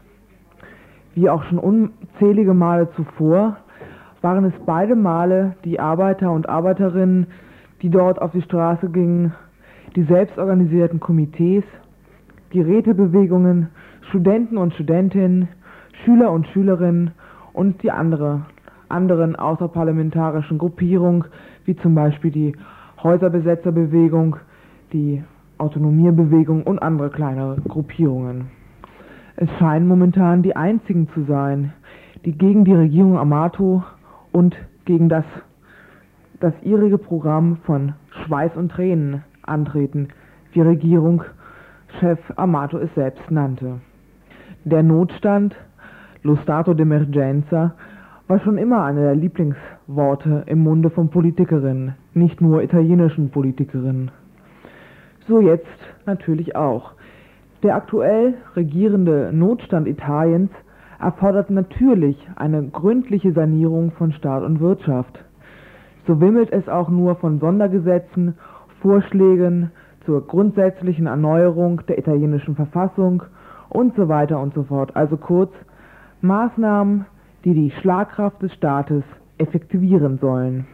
Wie 1.13 1.29
auch 1.29 1.43
schon 1.45 1.59
unzählige 1.59 2.53
Male 2.53 2.89
zuvor 2.95 3.57
waren 4.21 4.45
es 4.45 4.53
beide 4.65 4.95
Male 4.95 5.55
die 5.63 5.79
Arbeiter 5.79 6.31
und 6.31 6.49
Arbeiterinnen, 6.49 7.27
die 7.81 7.89
dort 7.89 8.21
auf 8.21 8.31
die 8.31 8.41
Straße 8.41 8.89
gingen, 8.89 9.33
die 9.95 10.03
selbstorganisierten 10.03 10.99
Komitees, 10.99 11.63
die 12.53 12.61
Rätebewegungen, 12.61 13.69
Studenten 14.09 14.57
und 14.57 14.73
Studentinnen, 14.73 15.49
Schüler 16.03 16.31
und 16.31 16.47
Schülerinnen 16.47 17.11
und 17.53 17.81
die 17.83 17.91
andere 17.91 18.41
anderen 18.89 19.35
außerparlamentarischen 19.35 20.57
Gruppierungen, 20.57 21.25
wie 21.65 21.75
zum 21.75 21.95
Beispiel 21.95 22.31
die 22.31 22.55
Häuserbesetzerbewegung, 23.03 24.37
die 24.93 25.23
Autonomiebewegung 25.57 26.63
und 26.63 26.79
andere 26.79 27.09
kleinere 27.09 27.57
Gruppierungen. 27.67 28.49
Es 29.35 29.49
scheinen 29.59 29.87
momentan 29.87 30.41
die 30.41 30.55
einzigen 30.55 31.09
zu 31.09 31.23
sein, 31.23 31.73
die 32.25 32.31
gegen 32.31 32.65
die 32.65 32.73
Regierung 32.73 33.17
Amato 33.17 33.83
und 34.31 34.55
gegen 34.85 35.09
das, 35.09 35.25
das 36.39 36.53
ihrige 36.63 36.97
Programm 36.97 37.57
von 37.65 37.93
Schweiß 38.25 38.55
und 38.55 38.71
Tränen 38.71 39.23
antreten, 39.43 40.09
wie 40.53 40.61
Regierungschef 40.61 42.19
Amato 42.35 42.77
es 42.79 42.93
selbst 42.95 43.29
nannte. 43.29 43.79
Der 44.65 44.83
Notstand, 44.83 45.55
lo 46.23 46.35
stato 46.37 46.71
d'emergenza, 46.71 47.71
war 48.27 48.39
schon 48.41 48.57
immer 48.57 48.83
eine 48.83 49.01
der 49.01 49.15
Lieblingsworte 49.15 50.43
im 50.47 50.59
Munde 50.59 50.89
von 50.89 51.09
Politikerinnen, 51.09 51.95
nicht 52.13 52.41
nur 52.41 52.61
italienischen 52.61 53.29
Politikerinnen. 53.29 54.11
So 55.27 55.39
jetzt 55.39 55.65
natürlich 56.05 56.55
auch. 56.55 56.91
Der 57.63 57.75
aktuell 57.75 58.35
regierende 58.55 59.31
Notstand 59.33 59.87
Italiens 59.87 60.51
erfordert 60.99 61.49
natürlich 61.49 62.17
eine 62.35 62.67
gründliche 62.67 63.31
Sanierung 63.31 63.91
von 63.91 64.11
Staat 64.11 64.43
und 64.43 64.59
Wirtschaft. 64.59 65.23
So 66.05 66.21
wimmelt 66.21 66.51
es 66.51 66.67
auch 66.69 66.89
nur 66.89 67.15
von 67.15 67.39
Sondergesetzen, 67.39 68.35
Vorschlägen 68.81 69.71
zur 70.05 70.25
grundsätzlichen 70.25 71.07
Erneuerung 71.07 71.81
der 71.87 71.97
italienischen 71.97 72.55
Verfassung 72.55 73.23
und 73.69 73.95
so 73.95 74.07
weiter 74.07 74.39
und 74.39 74.53
so 74.53 74.63
fort. 74.63 74.95
Also 74.95 75.17
kurz 75.17 75.51
Maßnahmen, 76.21 77.05
die 77.47 77.53
die 77.53 77.71
Schlagkraft 77.79 78.41
des 78.41 78.53
Staates 78.55 79.05
effektivieren 79.37 80.17
sollen. 80.17 80.67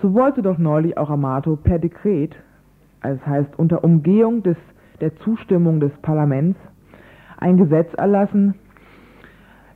So 0.00 0.14
wollte 0.14 0.42
doch 0.42 0.58
neulich 0.58 0.96
auch 0.96 1.10
Amato 1.10 1.56
per 1.56 1.80
Dekret, 1.80 2.36
also 3.00 3.18
das 3.18 3.26
heißt 3.26 3.58
unter 3.58 3.82
Umgehung 3.82 4.44
des, 4.44 4.56
der 5.00 5.16
Zustimmung 5.16 5.80
des 5.80 5.90
Parlaments, 6.02 6.56
ein 7.38 7.56
Gesetz 7.56 7.92
erlassen, 7.94 8.54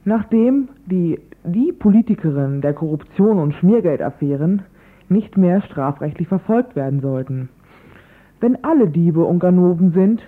nachdem 0.04 0.68
die, 0.86 1.18
die 1.42 1.72
Politikerinnen 1.72 2.60
der 2.60 2.74
Korruption 2.74 3.40
und 3.40 3.54
Schmiergeldaffären 3.54 4.62
nicht 5.08 5.36
mehr 5.36 5.60
strafrechtlich 5.62 6.28
verfolgt 6.28 6.76
werden 6.76 7.00
sollten. 7.00 7.48
Wenn 8.38 8.62
alle 8.62 8.86
Diebe 8.90 9.24
und 9.24 9.40
Ganoven 9.40 9.90
sind, 9.90 10.22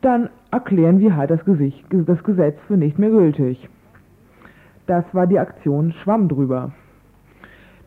dann 0.00 0.28
erklären 0.50 0.98
wir 0.98 1.14
halt 1.14 1.30
das, 1.30 1.44
Gesicht, 1.44 1.84
das 1.90 2.24
Gesetz 2.24 2.58
für 2.66 2.76
nicht 2.76 2.98
mehr 2.98 3.10
gültig. 3.10 3.68
Das 4.86 5.04
war 5.12 5.26
die 5.26 5.38
Aktion 5.38 5.92
Schwamm 5.92 6.28
drüber. 6.28 6.72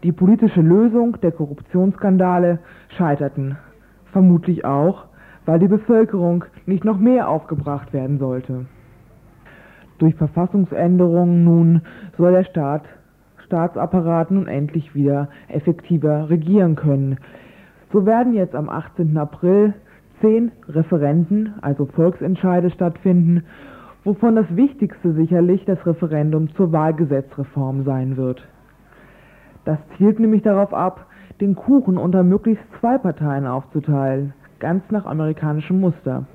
Die 0.04 0.12
politische 0.12 0.62
Lösung 0.62 1.20
der 1.22 1.32
Korruptionsskandale 1.32 2.60
scheiterten, 2.98 3.58
vermutlich 4.12 4.64
auch, 4.64 5.06
weil 5.46 5.60
die 5.60 5.68
Bevölkerung 5.68 6.46
nicht 6.66 6.86
noch 6.86 6.98
mehr 6.98 7.30
aufgebracht 7.30 7.92
werden 7.92 8.18
sollte. 8.18 8.66
Durch 9.98 10.16
Verfassungsänderungen 10.16 11.44
nun 11.44 11.82
soll 12.18 12.32
der 12.32 12.44
Staat, 12.44 12.84
Staatsapparat 13.46 14.32
nun 14.32 14.48
endlich 14.48 14.96
wieder 14.96 15.30
effektiver 15.48 16.30
regieren 16.30 16.76
können. 16.76 17.18
So 17.92 18.06
werden 18.06 18.34
jetzt 18.34 18.56
am 18.56 18.70
18. 18.70 19.18
April 19.18 19.74
zehn 20.22 20.52
Referenten, 20.68 21.54
also 21.62 21.86
Volksentscheide 21.86 22.72
stattfinden, 22.72 23.44
wovon 24.06 24.36
das 24.36 24.46
wichtigste 24.56 25.14
sicherlich 25.14 25.66
das 25.66 25.86
Referendum 25.86 26.50
zur 26.56 26.72
Wahlgesetzreform 26.72 27.84
sein 27.84 28.16
wird. 28.16 28.48
Das 29.66 29.80
zielt 29.98 30.20
nämlich 30.20 30.44
darauf 30.44 30.74
ab, 30.74 31.08
den 31.42 31.56
Kuchen 31.56 31.98
unter 31.98 32.24
möglichst 32.24 32.64
zwei 32.80 32.98
Parteien 32.98 33.46
aufzuteilen, 33.46 34.34
ganz 34.60 34.84
nach 34.92 35.06
amerikanischem 35.06 35.82
Muster. 35.82 36.26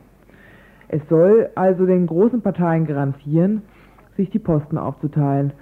Es 0.88 1.00
soll 1.08 1.48
also 1.54 1.86
den 1.86 2.06
großen 2.06 2.42
Parteien 2.42 2.84
garantieren, 2.84 3.62
sich 4.16 4.28
die 4.30 4.40
Posten 4.40 4.76
aufzuteilen. 4.76 5.52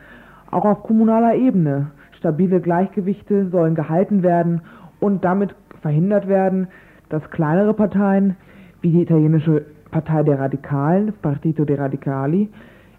Auch 0.51 0.64
auf 0.64 0.83
kommunaler 0.83 1.35
Ebene. 1.35 1.90
Stabile 2.12 2.61
Gleichgewichte 2.61 3.51
sollen 3.51 3.75
gehalten 3.75 4.23
werden 4.23 4.62
und 4.99 5.25
damit 5.25 5.55
verhindert 5.83 6.27
werden, 6.27 6.68
dass 7.11 7.31
kleinere 7.31 7.75
Parteien 7.75 8.37
wie 8.81 8.90
die 8.90 9.03
italienische 9.03 9.66
Partei 9.90 10.22
der 10.22 10.38
Radikalen, 10.38 11.12
Partito 11.22 11.64
dei 11.64 11.77
Radicali, 11.77 12.48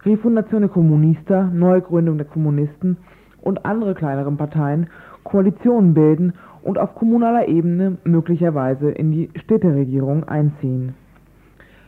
Rifondazione 0.06 0.70
Comunista, 0.70 1.44
Neugründung 1.44 2.18
der 2.18 2.28
Kommunisten 2.28 2.98
und 3.42 3.66
andere 3.66 3.94
kleineren 3.94 4.38
Parteien 4.38 4.88
Koalitionen 5.24 5.94
bilden 5.94 6.34
und 6.64 6.78
auf 6.78 6.96
kommunaler 6.96 7.48
Ebene 7.48 7.98
möglicherweise 8.04 8.90
in 8.92 9.12
die 9.12 9.30
Städteregierung 9.36 10.24
einziehen. 10.24 10.96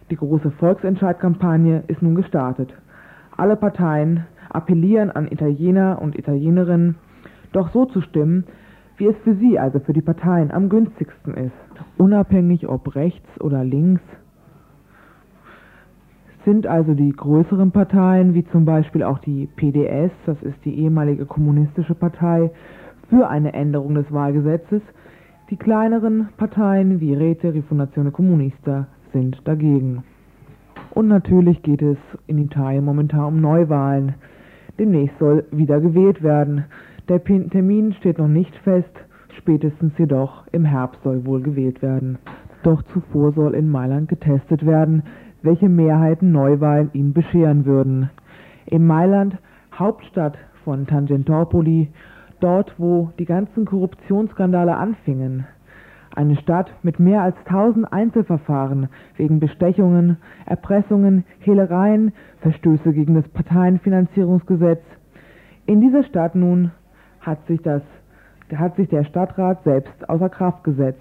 Die 0.09 0.15
große 0.17 0.51
Volksentscheidkampagne 0.51 1.83
ist 1.87 2.01
nun 2.01 2.15
gestartet. 2.15 2.73
Alle 3.35 3.55
Parteien 3.55 4.25
appellieren 4.49 5.09
an 5.09 5.27
Italiener 5.31 5.99
und 6.01 6.17
Italienerinnen, 6.17 6.95
doch 7.53 7.71
so 7.71 7.85
zu 7.85 8.01
stimmen, 8.01 8.45
wie 8.97 9.07
es 9.07 9.15
für 9.23 9.35
sie, 9.35 9.57
also 9.57 9.79
für 9.79 9.93
die 9.93 10.01
Parteien, 10.01 10.51
am 10.51 10.69
günstigsten 10.69 11.33
ist. 11.33 11.51
Unabhängig 11.97 12.67
ob 12.67 12.93
rechts 12.95 13.29
oder 13.39 13.63
links, 13.63 14.01
sind 16.45 16.67
also 16.67 16.93
die 16.93 17.11
größeren 17.11 17.71
Parteien, 17.71 18.33
wie 18.33 18.45
zum 18.45 18.65
Beispiel 18.65 19.03
auch 19.03 19.19
die 19.19 19.47
PDS, 19.55 20.11
das 20.25 20.41
ist 20.41 20.63
die 20.65 20.79
ehemalige 20.79 21.25
kommunistische 21.25 21.95
Partei, 21.95 22.51
für 23.09 23.27
eine 23.27 23.53
Änderung 23.53 23.95
des 23.95 24.11
Wahlgesetzes. 24.11 24.81
Die 25.49 25.57
kleineren 25.57 26.29
Parteien 26.37 27.01
wie 27.01 27.13
Rete 27.13 27.53
Rifondazione 27.53 28.11
Comunista 28.11 28.87
sind 29.11 29.37
dagegen. 29.45 30.03
Und 30.91 31.07
natürlich 31.07 31.61
geht 31.61 31.81
es 31.81 31.97
in 32.27 32.37
Italien 32.37 32.85
momentan 32.85 33.25
um 33.25 33.41
Neuwahlen. 33.41 34.15
Demnächst 34.79 35.17
soll 35.19 35.45
wieder 35.51 35.79
gewählt 35.79 36.23
werden. 36.23 36.65
Der 37.09 37.23
Termin 37.23 37.93
steht 37.93 38.17
noch 38.17 38.27
nicht 38.27 38.55
fest, 38.57 38.91
spätestens 39.37 39.97
jedoch 39.97 40.47
im 40.51 40.65
Herbst 40.65 41.01
soll 41.03 41.25
wohl 41.25 41.41
gewählt 41.41 41.81
werden. 41.81 42.17
Doch 42.63 42.81
zuvor 42.93 43.33
soll 43.33 43.55
in 43.55 43.69
Mailand 43.69 44.07
getestet 44.07 44.65
werden, 44.65 45.03
welche 45.41 45.69
Mehrheiten 45.69 46.31
Neuwahlen 46.31 46.89
ihn 46.93 47.13
bescheren 47.13 47.65
würden. 47.65 48.09
In 48.65 48.85
Mailand, 48.85 49.37
Hauptstadt 49.73 50.37
von 50.63 50.87
Tangentopoli, 50.87 51.89
dort 52.39 52.73
wo 52.77 53.11
die 53.17 53.25
ganzen 53.25 53.65
Korruptionsskandale 53.65 54.75
anfingen, 54.75 55.45
eine 56.13 56.35
Stadt 56.37 56.71
mit 56.83 56.99
mehr 56.99 57.21
als 57.21 57.35
tausend 57.45 57.91
Einzelverfahren 57.91 58.89
wegen 59.15 59.39
Bestechungen, 59.39 60.17
Erpressungen, 60.45 61.23
Hehlereien, 61.39 62.11
Verstöße 62.41 62.91
gegen 62.93 63.15
das 63.15 63.27
Parteienfinanzierungsgesetz. 63.29 64.81
In 65.65 65.79
dieser 65.79 66.03
Stadt 66.03 66.35
nun 66.35 66.71
hat 67.21 67.45
sich, 67.47 67.61
das, 67.61 67.81
hat 68.53 68.75
sich 68.75 68.89
der 68.89 69.05
Stadtrat 69.05 69.63
selbst 69.63 70.09
außer 70.09 70.29
Kraft 70.29 70.63
gesetzt. 70.63 70.99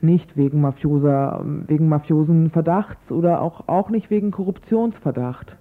Nicht 0.00 0.36
wegen, 0.36 0.60
Mafioser, 0.60 1.42
wegen 1.66 1.88
mafiosen 1.88 2.50
Verdachts 2.50 3.10
oder 3.10 3.40
auch, 3.40 3.66
auch 3.68 3.90
nicht 3.90 4.10
wegen 4.10 4.30
Korruptionsverdacht. 4.30 5.56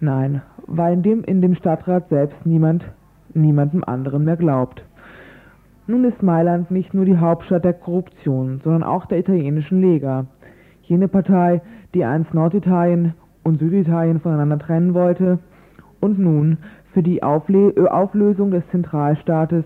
Nein, 0.00 0.42
weil 0.66 0.94
in 0.94 1.02
dem, 1.02 1.24
in 1.24 1.40
dem 1.40 1.54
Stadtrat 1.54 2.08
selbst 2.08 2.44
niemand 2.44 2.84
niemandem 3.34 3.84
anderen 3.84 4.24
mehr 4.24 4.36
glaubt. 4.36 4.82
Nun 5.86 6.04
ist 6.04 6.22
Mailand 6.22 6.70
nicht 6.70 6.94
nur 6.94 7.04
die 7.04 7.18
Hauptstadt 7.18 7.64
der 7.64 7.74
Korruption, 7.74 8.60
sondern 8.64 8.82
auch 8.82 9.06
der 9.06 9.18
italienischen 9.18 9.80
Lega. 9.80 10.26
Jene 10.82 11.06
Partei, 11.08 11.62
die 11.94 12.04
einst 12.04 12.34
Norditalien 12.34 13.14
und 13.44 13.60
Süditalien 13.60 14.20
voneinander 14.20 14.58
trennen 14.58 14.94
wollte 14.94 15.38
und 16.00 16.18
nun 16.18 16.58
für 16.92 17.02
die 17.02 17.22
Auflösung 17.22 18.50
des 18.50 18.66
Zentralstaates 18.70 19.64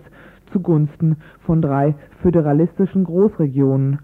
zugunsten 0.51 1.17
von 1.45 1.61
drei 1.61 1.95
föderalistischen 2.21 3.03
Großregionen 3.03 3.99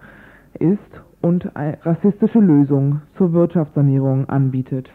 ist 0.53 1.01
und 1.21 1.49
rassistische 1.55 2.39
Lösung 2.39 3.01
zur 3.17 3.33
Wirtschaftssanierung 3.33 4.29
anbietet. 4.29 4.89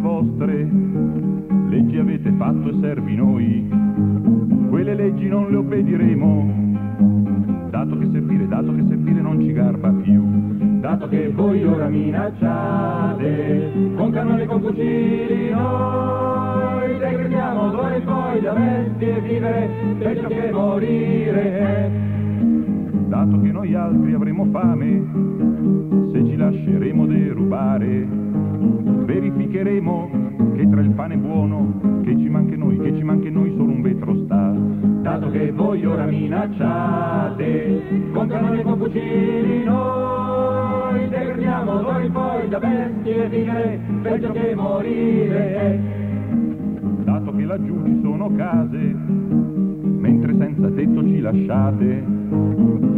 vostre 0.00 0.68
leggi 1.68 1.98
avete 1.98 2.32
fatto 2.32 2.68
e 2.70 2.80
servi 2.80 3.14
noi, 3.14 4.07
quelle 4.88 4.94
leggi 4.94 5.28
non 5.28 5.50
le 5.50 5.56
obbediremo, 5.56 6.76
dato 7.68 7.98
che 7.98 8.08
servire, 8.10 8.48
dato 8.48 8.74
che 8.74 8.84
servire 8.88 9.20
non 9.20 9.38
ci 9.38 9.52
garba 9.52 9.90
più. 9.90 10.24
Dato 10.80 11.08
che 11.08 11.28
voi 11.28 11.62
ora 11.64 11.88
minacciate, 11.88 13.70
con 13.96 14.10
cannoni 14.10 14.42
e 14.42 14.46
con 14.46 14.62
fucili 14.62 15.50
noi 15.50 16.98
da 18.40 18.52
bestie 18.52 19.20
vivere 19.20 19.68
peggio 19.98 20.28
che 20.28 20.50
morire. 20.52 21.90
Dato 23.08 23.40
che 23.40 23.52
noi 23.52 23.74
altri 23.74 24.14
avremo 24.14 24.46
fame, 24.50 25.02
se 26.12 26.24
ci 26.24 26.36
lasceremo 26.36 27.04
derubare, 27.04 28.06
verificheremo 29.04 30.10
che 30.56 30.68
tra 30.70 30.80
il 30.80 30.90
pane 30.90 31.16
buono, 31.16 32.00
che 32.04 32.16
ci 32.16 32.28
manca 32.28 32.54
noi, 32.98 32.98
che 32.98 32.98
ci 32.98 33.02
manca 33.04 33.30
noi 33.30 33.54
solo 33.56 33.70
un 33.70 33.82
vetro 33.82 34.14
sta. 34.24 34.54
Dato 35.02 35.30
che 35.30 35.52
voi 35.52 35.84
ora 35.84 36.04
minacciate, 36.04 37.82
con 38.12 38.26
cannoni 38.26 38.60
e 38.60 38.62
con 38.62 38.78
fucili 38.78 39.64
noi 39.64 41.08
degradiamo 41.08 41.82
voi 41.82 42.10
poi 42.10 42.48
da 42.48 42.58
bestie 42.58 43.28
vivere 43.28 43.80
peggio 44.02 44.32
che 44.32 44.54
morire. 44.54 45.80
Dato 47.04 47.34
che 47.34 47.44
laggiù 47.44 47.84
ci 47.84 47.98
sono 48.02 48.34
case, 48.36 48.78
mentre 48.78 50.34
senza 50.36 50.68
tetto 50.70 51.02
ci 51.04 51.20
lasciate, 51.20 52.04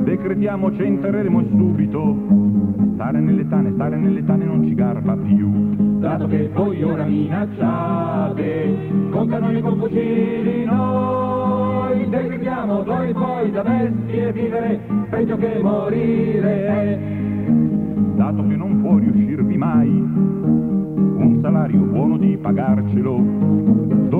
decretiamo 0.04 0.74
ci 0.74 0.82
entreremo 0.82 1.42
subito. 1.48 2.69
Stare 3.00 3.18
nelle 3.18 3.48
tane, 3.48 3.72
stare 3.72 3.96
nelle 3.96 4.22
tane 4.26 4.44
non 4.44 4.62
ci 4.62 4.74
garba 4.74 5.16
più. 5.16 5.98
Dato 6.00 6.26
che 6.26 6.50
voi 6.52 6.82
ora 6.82 7.06
minacciate, 7.06 8.76
con 9.10 9.26
cannoni 9.26 9.56
e 9.56 9.62
con 9.62 9.78
fucili 9.78 10.64
noi 10.66 12.06
decretiamo 12.10 12.84
voi 12.84 13.12
poi 13.14 13.50
da 13.52 13.62
bestie 13.62 14.32
vivere 14.34 14.80
peggio 15.08 15.36
che 15.38 15.60
morire. 15.62 17.00
Dato 18.16 18.46
che 18.46 18.56
non 18.56 18.82
può 18.82 18.98
riuscirvi 18.98 19.56
mai 19.56 19.88
un 19.88 21.38
salario 21.40 21.80
buono 21.80 22.18
di 22.18 22.36
pagarcelo, 22.36 23.16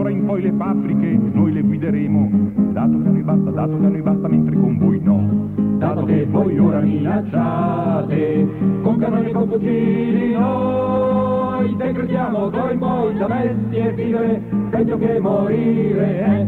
d'ora 0.00 0.10
in 0.10 0.24
poi 0.24 0.40
le 0.40 0.52
fabbriche 0.56 1.18
noi 1.32 1.52
le 1.52 1.60
guideremo, 1.60 2.30
dato 2.72 3.02
che 3.02 3.08
a 3.08 3.10
noi 3.10 3.22
basta, 3.22 3.50
dato 3.50 3.78
che 3.78 3.84
a 3.84 3.88
noi 3.90 4.00
basta 4.00 4.28
mentre 4.28 4.56
con 4.56 4.78
voi 4.78 5.00
no. 5.02 5.48
Dato 5.76 6.04
che 6.04 6.26
voi 6.26 6.58
ora 6.58 6.80
minacciate, 6.80 8.48
con 8.82 8.96
cannoni 8.96 9.28
e 9.28 9.32
con 9.32 9.48
fucili 9.48 10.32
noi 10.32 11.76
decretiamo 11.76 12.50
voi 12.50 12.78
poi 12.78 13.14
da 13.18 13.26
bestie 13.26 13.92
vivere 13.92 14.42
peggio 14.70 14.96
che 14.96 15.20
morire. 15.20 16.46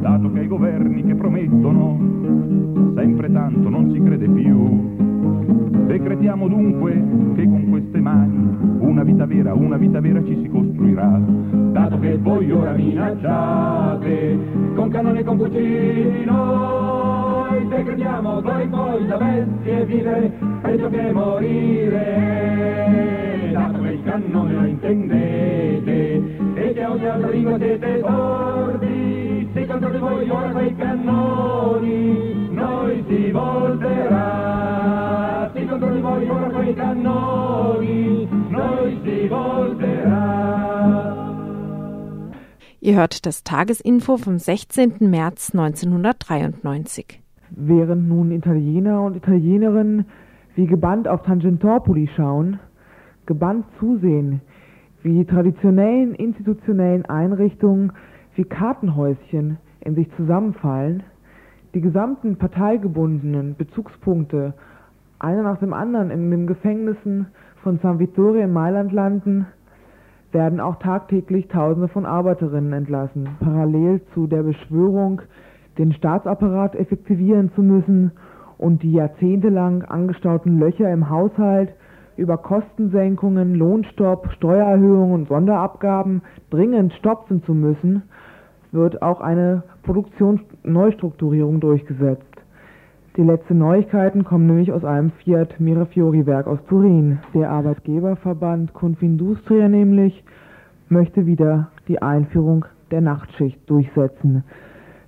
Dato 0.00 0.32
che 0.32 0.40
i 0.40 0.46
governi 0.48 1.04
che 1.04 1.14
promettono 1.14 1.98
sempre 2.96 3.30
tanto 3.32 3.68
non 3.68 3.92
si 3.92 4.02
crede 4.02 4.28
più, 4.28 5.13
decretiamo 5.86 6.48
dunque 6.48 6.92
che 7.34 7.44
con 7.44 7.68
queste 7.70 8.00
mani 8.00 8.56
una 8.78 9.02
vita 9.02 9.26
vera, 9.26 9.54
una 9.54 9.76
vita 9.76 10.00
vera 10.00 10.22
ci 10.24 10.38
si 10.42 10.48
costruirà. 10.48 11.20
Dato 11.72 11.98
che 11.98 12.16
voi 12.18 12.50
ora 12.50 12.72
minacciate, 12.72 14.38
con 14.74 14.88
cannoni 14.90 15.18
e 15.18 15.24
con 15.24 15.38
fucili 15.38 16.24
noi 16.24 17.66
decretiamo 17.68 18.40
voi 18.40 18.68
poi 18.68 19.06
da 19.06 19.16
bestie 19.16 19.84
vivere 19.86 20.32
peggio 20.62 20.88
che 20.88 21.12
morire. 21.12 22.02
Dato 23.52 23.80
che 23.82 23.90
il 23.90 24.02
cannone 24.02 24.52
lo 24.52 24.64
intendete 24.64 26.22
e 26.54 26.72
che 26.72 26.84
ogni 26.84 27.06
altra 27.06 27.30
lingua 27.30 27.58
siete 27.58 28.00
sordi, 28.00 29.48
se 29.52 29.66
contro 29.66 29.90
di 29.90 29.98
voi 29.98 30.28
ora 30.28 30.48
quei 30.50 30.74
cannoni 30.76 32.48
noi 32.50 33.04
si 33.08 33.30
volterà. 33.30 35.03
Ora 36.14 36.48
quei 36.50 36.74
cannoni 36.74 38.28
noi 38.48 39.00
si 39.02 39.28
volterà. 39.28 40.44
Ihr 42.80 42.94
hört 42.94 43.26
das 43.26 43.42
Tagesinfo 43.42 44.16
vom 44.16 44.38
16. 44.38 45.10
März 45.10 45.50
1993. 45.54 47.20
Während 47.50 48.08
nun 48.08 48.30
Italiener 48.30 49.02
und 49.02 49.16
Italienerinnen 49.16 50.06
wie 50.54 50.66
gebannt 50.66 51.08
auf 51.08 51.22
Tangentopoli 51.22 52.08
schauen, 52.14 52.60
gebannt 53.26 53.66
zusehen, 53.80 54.40
wie 55.02 55.14
die 55.14 55.24
traditionellen 55.24 56.14
institutionellen 56.14 57.04
Einrichtungen 57.06 57.92
wie 58.36 58.44
Kartenhäuschen 58.44 59.58
in 59.80 59.96
sich 59.96 60.08
zusammenfallen, 60.16 61.02
die 61.74 61.80
gesamten 61.80 62.36
parteigebundenen 62.36 63.56
Bezugspunkte 63.56 64.54
einer 65.24 65.42
nach 65.42 65.58
dem 65.58 65.72
anderen 65.72 66.10
in 66.10 66.30
den 66.30 66.46
Gefängnissen 66.46 67.26
von 67.62 67.78
San 67.78 67.98
Vittore 67.98 68.40
in 68.40 68.52
Mailand 68.52 68.92
landen, 68.92 69.46
werden 70.32 70.60
auch 70.60 70.76
tagtäglich 70.76 71.48
Tausende 71.48 71.88
von 71.88 72.04
Arbeiterinnen 72.04 72.72
entlassen, 72.72 73.28
parallel 73.40 74.02
zu 74.12 74.26
der 74.26 74.42
Beschwörung, 74.42 75.22
den 75.78 75.92
Staatsapparat 75.92 76.74
effektivieren 76.74 77.50
zu 77.54 77.62
müssen 77.62 78.12
und 78.58 78.82
die 78.82 78.92
jahrzehntelang 78.92 79.82
angestauten 79.82 80.58
Löcher 80.58 80.92
im 80.92 81.08
Haushalt 81.08 81.74
über 82.16 82.36
Kostensenkungen, 82.36 83.54
Lohnstopp, 83.54 84.30
Steuererhöhungen 84.36 85.14
und 85.14 85.28
Sonderabgaben 85.28 86.22
dringend 86.50 86.92
stopfen 86.94 87.42
zu 87.44 87.54
müssen, 87.54 88.02
wird 88.72 89.02
auch 89.02 89.20
eine 89.20 89.62
Produktionsneustrukturierung 89.82 91.60
durchgesetzt. 91.60 92.33
Die 93.16 93.22
letzten 93.22 93.58
Neuigkeiten 93.58 94.24
kommen 94.24 94.46
nämlich 94.48 94.72
aus 94.72 94.84
einem 94.84 95.12
Fiat 95.12 95.60
Mirafiori-Werk 95.60 96.48
aus 96.48 96.58
Turin. 96.68 97.20
Der 97.32 97.48
Arbeitgeberverband 97.48 98.74
Confindustria 98.74 99.68
nämlich 99.68 100.24
möchte 100.88 101.24
wieder 101.24 101.68
die 101.86 102.02
Einführung 102.02 102.64
der 102.90 103.02
Nachtschicht 103.02 103.70
durchsetzen. 103.70 104.42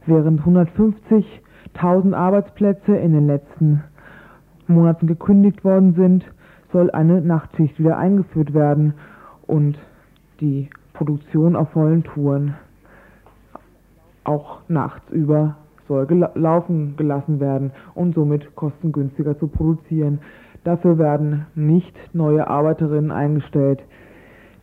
Während 0.06 0.40
150.000 0.42 2.14
Arbeitsplätze 2.14 2.94
in 2.94 3.12
den 3.12 3.26
letzten 3.26 3.82
Monaten 4.68 5.08
gekündigt 5.08 5.64
worden 5.64 5.94
sind, 5.94 6.24
soll 6.72 6.92
eine 6.92 7.20
Nachtschicht 7.20 7.76
wieder 7.80 7.98
eingeführt 7.98 8.54
werden 8.54 8.94
und 9.48 9.80
die 10.40 10.70
Produktion 10.92 11.56
auf 11.56 11.70
vollen 11.70 12.04
Touren 12.04 12.54
auch 14.22 14.60
nachts 14.68 15.10
über 15.10 15.56
soll 15.88 16.06
gela 16.06 16.30
laufen 16.34 16.96
gelassen 16.96 17.40
werden 17.40 17.72
und 17.94 18.14
somit 18.14 18.54
kostengünstiger 18.54 19.38
zu 19.38 19.48
produzieren. 19.48 20.20
Dafür 20.64 20.98
werden 20.98 21.46
nicht 21.54 21.94
neue 22.12 22.48
Arbeiterinnen 22.48 23.10
eingestellt. 23.10 23.80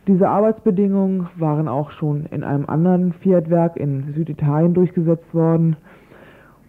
Diese 0.06 0.28
Arbeitsbedingungen 0.28 1.28
waren 1.38 1.66
auch 1.66 1.90
schon 1.92 2.26
in 2.26 2.44
einem 2.44 2.66
anderen 2.66 3.14
Fiat-Werk 3.14 3.76
in 3.76 4.12
Süditalien 4.12 4.74
durchgesetzt 4.74 5.32
worden 5.32 5.76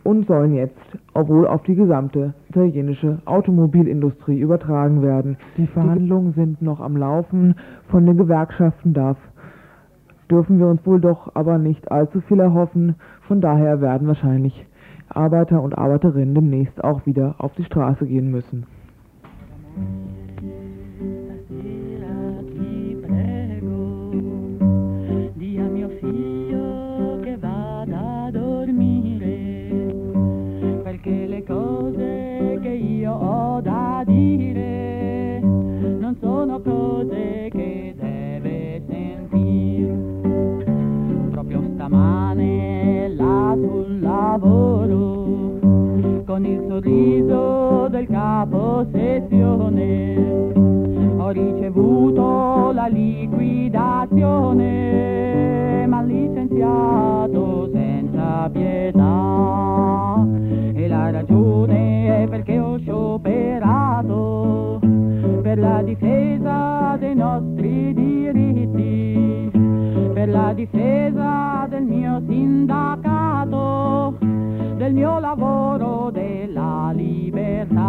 und 0.06 0.28
sollen 0.28 0.54
jetzt 0.54 0.80
obwohl 1.14 1.48
auf 1.48 1.64
die 1.64 1.76
gesamte 1.76 2.34
italienische 2.50 3.20
Automobilindustrie 3.26 4.40
übertragen 4.40 5.02
werden. 5.02 5.38
Die 5.58 5.68
Verhandlungen 5.68 6.34
sind 6.34 6.62
noch 6.62 6.80
am 6.80 6.96
Laufen. 6.96 7.56
Von 7.90 8.06
den 8.06 8.18
Gewerkschaften 8.18 8.94
darf 8.94 9.18
dürfen 10.30 10.60
wir 10.60 10.68
uns 10.68 10.86
wohl 10.86 11.00
doch 11.00 11.32
aber 11.36 11.58
nicht 11.58 11.92
allzu 11.92 12.22
viel 12.22 12.40
erhoffen. 12.40 12.96
Von 13.28 13.42
daher 13.42 13.82
werden 13.82 14.08
wahrscheinlich 14.08 14.66
Arbeiter 15.10 15.62
und 15.62 15.78
Arbeiterinnen 15.78 16.36
demnächst 16.36 16.84
auch 16.84 17.06
wieder 17.06 17.36
auf 17.38 17.54
die 17.56 17.64
Straße 17.64 18.06
gehen 18.06 18.30
müssen. 18.30 18.66
Sorriso 46.76 47.88
del 47.90 48.08
capo 48.08 48.86
sezione 48.92 50.52
ho 51.18 51.30
ricevuto 51.30 52.72
la 52.74 52.88
liquidazione, 52.88 55.88
ma 55.88 56.02
licenziato 56.02 57.70
senza 57.72 58.50
pietà. 58.52 60.28
E 60.74 60.88
la 60.88 61.12
ragione 61.12 62.24
è 62.24 62.28
perché 62.28 62.60
ho 62.60 62.78
scioperato 62.78 64.80
per 65.42 65.58
la 65.58 65.82
difesa 65.82 66.98
dei 67.00 67.16
nostri 67.16 67.94
diritti, 67.94 69.50
per 70.14 70.28
la 70.28 70.52
difesa 70.54 71.68
del 71.70 71.84
mio 71.84 72.22
sindacato, 72.28 74.18
del 74.86 74.94
mio 74.94 75.20
lavoro 75.20 76.12
della 76.12 76.92
libertà. 76.94 77.84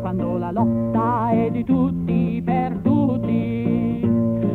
Quando 0.00 0.36
la 0.36 0.50
lotta 0.50 1.30
è 1.30 1.50
di 1.50 1.64
tutti 1.64 2.42
per 2.44 2.78
tutti, 2.82 4.02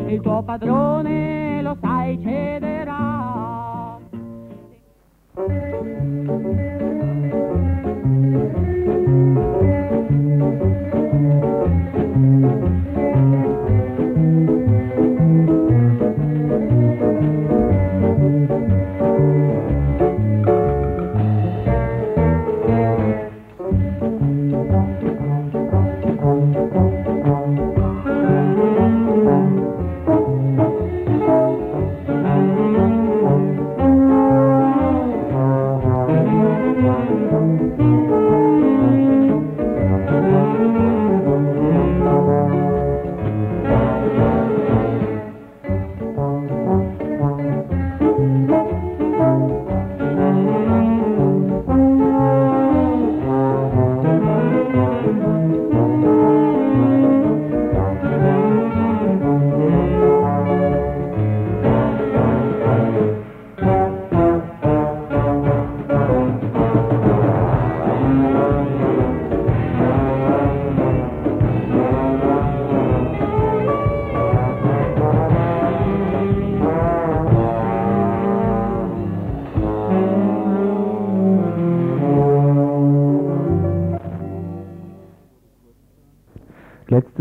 il 0.07 0.19
tuo 0.21 0.43
padrone 0.43 1.63
lo 1.63 1.75
sai 1.81 2.21
cederà. 2.21 3.23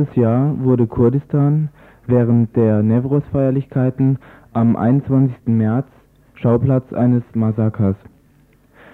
Letztes 0.05 0.23
Jahr 0.23 0.63
wurde 0.63 0.87
Kurdistan 0.87 1.71
während 2.07 2.55
der 2.57 2.83
Newroz-Feierlichkeiten 2.83 4.19
am 4.53 4.77
21. 4.77 5.35
März 5.47 5.87
Schauplatz 6.35 6.93
eines 6.93 7.23
Massakers. 7.33 7.97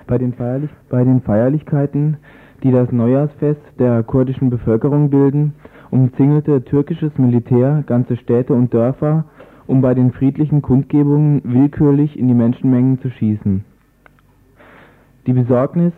Bei 0.07 0.19
den, 0.19 0.35
Feierlich 0.35 0.71
bei 0.89 1.03
den 1.03 1.21
Feierlichkeiten, 1.21 2.19
die 2.63 2.71
das 2.71 2.93
Neujahrsfest 2.93 3.61
der 3.81 4.05
kurdischen 4.05 4.51
Bevölkerung 4.51 5.11
bilden, 5.11 5.55
umzingelte 5.91 6.63
türkisches 6.65 7.19
Militär 7.19 7.83
ganze 7.89 8.17
Städte 8.17 8.53
und 8.53 8.73
Dörfer, 8.73 9.25
um 9.67 9.81
bei 9.81 9.95
den 9.95 10.13
friedlichen 10.13 10.63
Kundgebungen 10.63 11.41
willkürlich 11.43 12.17
in 12.17 12.29
die 12.29 12.35
Menschenmengen 12.35 13.01
zu 13.01 13.11
schießen. 13.11 13.65
Die 15.27 15.33
Besorgnis, 15.33 15.93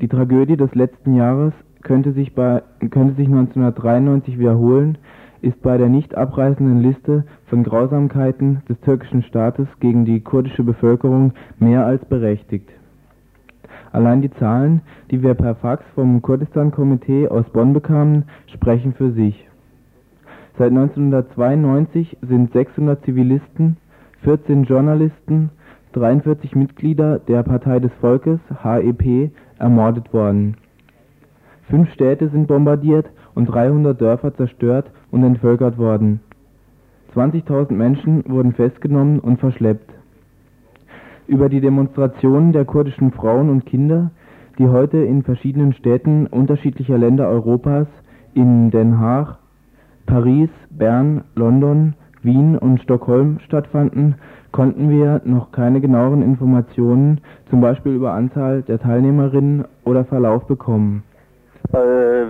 die 0.00 0.08
Tragödie 0.08 0.56
des 0.56 0.74
letzten 0.74 1.14
Jahres 1.14 1.52
könnte 1.82 2.12
sich, 2.12 2.34
bei, 2.34 2.62
könnte 2.90 3.14
sich 3.14 3.26
1993 3.26 4.38
wiederholen, 4.38 4.98
ist 5.42 5.60
bei 5.62 5.78
der 5.78 5.88
nicht 5.88 6.14
abreißenden 6.14 6.80
Liste 6.80 7.24
von 7.46 7.62
Grausamkeiten 7.62 8.62
des 8.68 8.78
türkischen 8.80 9.22
Staates 9.22 9.66
gegen 9.80 10.04
die 10.04 10.20
kurdische 10.20 10.62
Bevölkerung 10.62 11.32
mehr 11.58 11.86
als 11.86 12.04
berechtigt. 12.04 12.68
Allein 13.92 14.22
die 14.22 14.30
Zahlen, 14.32 14.82
die 15.10 15.22
wir 15.22 15.34
per 15.34 15.56
Fax 15.56 15.84
vom 15.94 16.22
Kurdistan-Komitee 16.22 17.28
aus 17.28 17.48
Bonn 17.50 17.72
bekamen, 17.72 18.24
sprechen 18.52 18.94
für 18.94 19.10
sich. 19.12 19.48
Seit 20.58 20.68
1992 20.68 22.18
sind 22.20 22.52
600 22.52 23.02
Zivilisten, 23.04 23.78
14 24.22 24.64
Journalisten, 24.64 25.50
43 25.92 26.54
Mitglieder 26.54 27.18
der 27.18 27.42
Partei 27.42 27.80
des 27.80 27.92
Volkes 28.00 28.38
HEP 28.62 29.32
ermordet 29.58 30.12
worden. 30.12 30.56
Fünf 31.70 31.92
Städte 31.92 32.28
sind 32.30 32.48
bombardiert 32.48 33.06
und 33.36 33.46
300 33.46 33.98
Dörfer 34.00 34.34
zerstört 34.34 34.90
und 35.12 35.22
entvölkert 35.22 35.78
worden. 35.78 36.20
20.000 37.14 37.72
Menschen 37.72 38.24
wurden 38.28 38.54
festgenommen 38.54 39.20
und 39.20 39.38
verschleppt. 39.38 39.88
Über 41.28 41.48
die 41.48 41.60
Demonstrationen 41.60 42.52
der 42.52 42.64
kurdischen 42.64 43.12
Frauen 43.12 43.50
und 43.50 43.66
Kinder, 43.66 44.10
die 44.58 44.66
heute 44.66 44.98
in 44.98 45.22
verschiedenen 45.22 45.72
Städten 45.72 46.26
unterschiedlicher 46.26 46.98
Länder 46.98 47.28
Europas, 47.28 47.86
in 48.34 48.72
Den 48.72 48.98
Haag, 48.98 49.38
Paris, 50.06 50.50
Bern, 50.70 51.22
London, 51.36 51.94
Wien 52.22 52.58
und 52.58 52.80
Stockholm 52.82 53.38
stattfanden, 53.46 54.16
konnten 54.50 54.90
wir 54.90 55.22
noch 55.24 55.52
keine 55.52 55.80
genaueren 55.80 56.22
Informationen, 56.22 57.20
zum 57.48 57.60
Beispiel 57.60 57.92
über 57.92 58.12
Anzahl 58.12 58.62
der 58.62 58.80
Teilnehmerinnen 58.80 59.64
oder 59.84 60.04
Verlauf 60.04 60.48
bekommen. 60.48 61.04
Äh, 61.72 61.76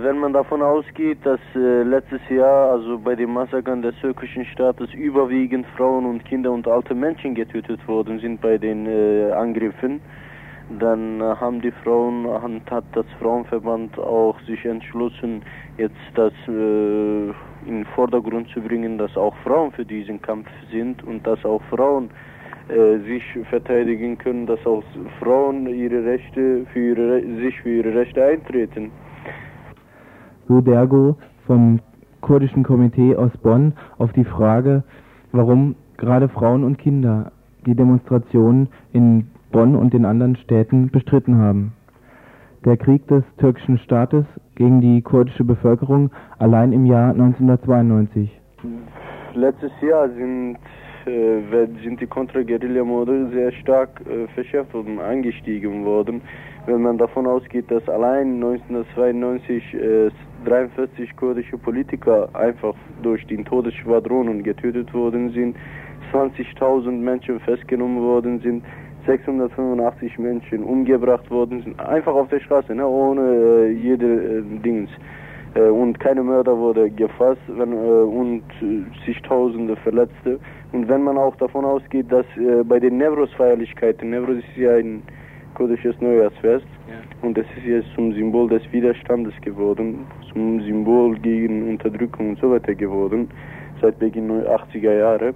wenn 0.03 0.19
man 0.19 0.33
davon 0.33 0.61
ausgeht, 0.61 1.17
dass 1.23 1.39
äh, 1.55 1.81
letztes 1.81 2.21
Jahr, 2.29 2.73
also 2.73 2.99
bei 2.99 3.15
den 3.15 3.33
Massakern 3.33 3.81
des 3.81 3.95
türkischen 3.95 4.45
Staates, 4.45 4.93
überwiegend 4.93 5.65
Frauen 5.75 6.05
und 6.05 6.23
Kinder 6.25 6.51
und 6.51 6.67
alte 6.67 6.93
Menschen 6.93 7.33
getötet 7.33 7.79
worden 7.87 8.19
sind 8.19 8.39
bei 8.39 8.59
den 8.59 8.85
äh, 8.85 9.31
Angriffen, 9.31 9.99
dann 10.77 11.23
haben 11.23 11.59
die 11.59 11.71
Frauen, 11.83 12.27
hat 12.69 12.83
das 12.93 13.05
Frauenverband 13.19 13.97
auch 13.97 14.39
sich 14.41 14.63
entschlossen, 14.63 15.41
jetzt 15.77 15.95
das 16.13 16.33
äh, 16.47 16.51
in 16.51 17.33
den 17.65 17.85
Vordergrund 17.95 18.47
zu 18.49 18.61
bringen, 18.61 18.99
dass 18.99 19.17
auch 19.17 19.35
Frauen 19.43 19.71
für 19.71 19.85
diesen 19.85 20.21
Kampf 20.21 20.47
sind 20.71 21.03
und 21.03 21.25
dass 21.25 21.43
auch 21.45 21.63
Frauen 21.63 22.11
äh, 22.69 22.99
sich 22.99 23.23
verteidigen 23.49 24.19
können, 24.19 24.45
dass 24.45 24.63
auch 24.67 24.83
Frauen 25.19 25.65
ihre 25.65 26.05
Rechte 26.05 26.67
für 26.71 26.79
ihre, 26.79 27.21
sich 27.37 27.59
für 27.61 27.69
ihre 27.69 27.95
Rechte 27.95 28.23
eintreten. 28.23 28.91
Dergo 30.59 31.15
vom 31.47 31.79
kurdischen 32.19 32.63
Komitee 32.63 33.15
aus 33.15 33.31
Bonn 33.41 33.73
auf 33.97 34.11
die 34.11 34.25
Frage, 34.25 34.83
warum 35.31 35.75
gerade 35.97 36.27
Frauen 36.27 36.63
und 36.63 36.77
Kinder 36.77 37.31
die 37.65 37.75
Demonstrationen 37.75 38.69
in 38.91 39.27
Bonn 39.51 39.75
und 39.75 39.93
den 39.93 40.05
anderen 40.05 40.35
Städten 40.35 40.89
bestritten 40.89 41.37
haben. 41.37 41.73
Der 42.65 42.77
Krieg 42.77 43.07
des 43.07 43.23
türkischen 43.37 43.77
Staates 43.79 44.25
gegen 44.55 44.81
die 44.81 45.01
kurdische 45.01 45.43
Bevölkerung 45.43 46.11
allein 46.37 46.73
im 46.73 46.85
Jahr 46.85 47.11
1992. 47.11 48.29
Letztes 49.33 49.71
Jahr 49.81 50.09
sind, 50.09 50.57
äh, 51.05 51.67
sind 51.83 51.99
die 51.99 52.05
Kontra-Guerilla-Morde 52.05 53.29
sehr 53.31 53.51
stark 53.53 54.01
äh, 54.01 54.27
verschärft 54.35 54.75
und 54.75 54.99
angestiegen 54.99 55.85
worden. 55.85 56.21
Wenn 56.67 56.83
man 56.83 56.97
davon 56.97 57.25
ausgeht, 57.25 57.71
dass 57.71 57.87
allein 57.89 58.35
1992 58.35 59.73
äh, 59.73 60.11
43 60.45 61.15
kurdische 61.15 61.57
Politiker 61.57 62.29
einfach 62.33 62.75
durch 63.03 63.25
die 63.27 63.43
Todesschwadronen 63.43 64.43
getötet 64.43 64.93
worden 64.93 65.31
sind, 65.31 65.55
20.000 66.13 66.91
Menschen 66.91 67.39
festgenommen 67.41 68.01
worden 68.01 68.39
sind, 68.39 68.63
685 69.05 70.19
Menschen 70.19 70.63
umgebracht 70.63 71.29
worden 71.31 71.63
sind, 71.63 71.79
einfach 71.79 72.13
auf 72.13 72.29
der 72.29 72.39
Straße, 72.39 72.75
ne, 72.75 72.87
ohne 72.87 73.21
äh, 73.21 73.71
jede 73.71 74.05
äh, 74.05 74.41
Dings. 74.63 74.89
Äh, 75.55 75.61
und 75.63 75.99
keine 75.99 76.23
Mörder 76.23 76.57
wurde 76.57 76.89
gefasst 76.89 77.41
wenn, 77.47 77.73
äh, 77.73 77.75
und 77.75 78.43
äh, 78.61 78.83
zigtausende 79.05 79.75
Verletzte. 79.77 80.39
Und 80.71 80.87
wenn 80.87 81.03
man 81.03 81.17
auch 81.17 81.35
davon 81.37 81.65
ausgeht, 81.65 82.11
dass 82.11 82.25
äh, 82.37 82.63
bei 82.63 82.79
den 82.79 82.97
Nevros-Feierlichkeiten, 82.97 84.09
Nevros 84.09 84.37
ist 84.37 84.57
ja 84.57 84.75
ein 84.75 85.01
kurdisches 85.61 85.95
Neujahrsfest, 86.01 86.65
ja. 86.89 86.95
und 87.21 87.37
das 87.37 87.45
ist 87.55 87.65
jetzt 87.67 87.87
zum 87.93 88.11
Symbol 88.13 88.49
des 88.49 88.63
Widerstandes 88.71 89.33
geworden, 89.41 90.07
zum 90.33 90.59
Symbol 90.61 91.15
gegen 91.19 91.69
Unterdrückung 91.69 92.29
und 92.29 92.39
so 92.39 92.49
weiter 92.49 92.73
geworden, 92.73 93.29
seit 93.79 93.99
Beginn 93.99 94.31
80er 94.31 94.97
Jahre. 94.97 95.35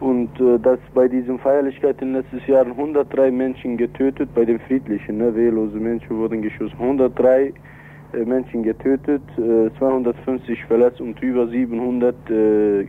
Und 0.00 0.30
äh, 0.40 0.58
dass 0.58 0.80
bei 0.94 1.06
diesen 1.06 1.38
Feierlichkeiten 1.38 2.14
letztes 2.14 2.44
Jahr 2.48 2.66
103 2.66 3.30
Menschen 3.30 3.76
getötet, 3.76 4.28
bei 4.34 4.44
den 4.44 4.58
friedlichen, 4.58 5.18
ne, 5.18 5.32
wehrlose 5.32 5.78
Menschen 5.78 6.18
wurden 6.18 6.42
geschossen, 6.42 6.74
103 6.80 7.52
äh, 8.14 8.24
Menschen 8.24 8.64
getötet, 8.64 9.22
äh, 9.38 9.70
250 9.78 10.64
verletzt 10.64 11.00
und 11.00 11.22
über 11.22 11.46
700 11.46 12.16
äh, 12.30 12.86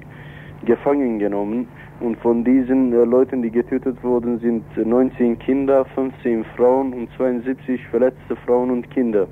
gefangen 0.65 1.19
genommen. 1.19 1.67
Und 1.99 2.17
von 2.17 2.43
diesen 2.43 2.93
äh, 2.93 3.03
Leuten, 3.03 3.41
die 3.41 3.51
getötet 3.51 4.01
wurden, 4.03 4.39
sind 4.39 4.63
19 4.77 5.39
Kinder, 5.39 5.85
15 5.95 6.45
Frauen 6.55 6.93
und 6.93 7.09
72 7.17 7.81
verletzte 7.87 8.35
Frauen 8.45 8.71
und 8.71 8.89
Kinder 8.91 9.27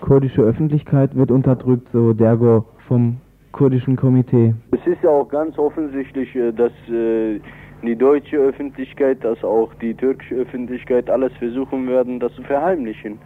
kurdische 0.00 0.42
Öffentlichkeit 0.42 1.14
wird 1.16 1.30
unterdrückt, 1.30 1.88
so 1.92 2.12
Dergo 2.12 2.64
vom 2.86 3.16
kurdischen 3.52 3.96
Komitee. 3.96 4.54
Es 4.70 4.86
ist 4.86 5.02
ja 5.02 5.10
auch 5.10 5.28
ganz 5.28 5.58
offensichtlich, 5.58 6.34
äh, 6.34 6.52
dass 6.52 6.72
äh, 6.88 7.40
die 7.82 7.96
deutsche 7.96 8.36
Öffentlichkeit, 8.36 9.24
als 9.24 9.42
auch 9.42 9.72
die 9.74 9.94
türkische 9.94 10.36
Öffentlichkeit 10.36 11.10
alles 11.10 11.32
versuchen 11.38 11.88
werden, 11.88 12.20
das 12.20 12.32
zu 12.34 12.42
verheimlichen. 12.42 13.18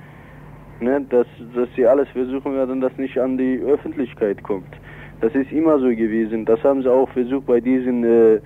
Ne? 0.81 1.05
Dass, 1.11 1.27
dass 1.55 1.69
sie 1.77 1.87
alles 1.87 2.09
versuchen 2.09 2.55
werden, 2.55 2.81
dass 2.81 2.97
nicht 2.97 3.19
an 3.19 3.37
die 3.37 3.61
Öffentlichkeit 3.61 4.43
kommt. 4.43 4.73
Das 5.21 5.35
ist 5.35 5.53
immer 5.53 5.79
so 5.79 5.89
gewesen. 5.89 6.45
Das 6.45 6.63
haben 6.65 6.83
sie 6.83 6.91
auch 6.91 7.09
versucht 7.11 7.47
bei 7.47 7.61
diesem 7.61 8.05
äh, 8.05 8.41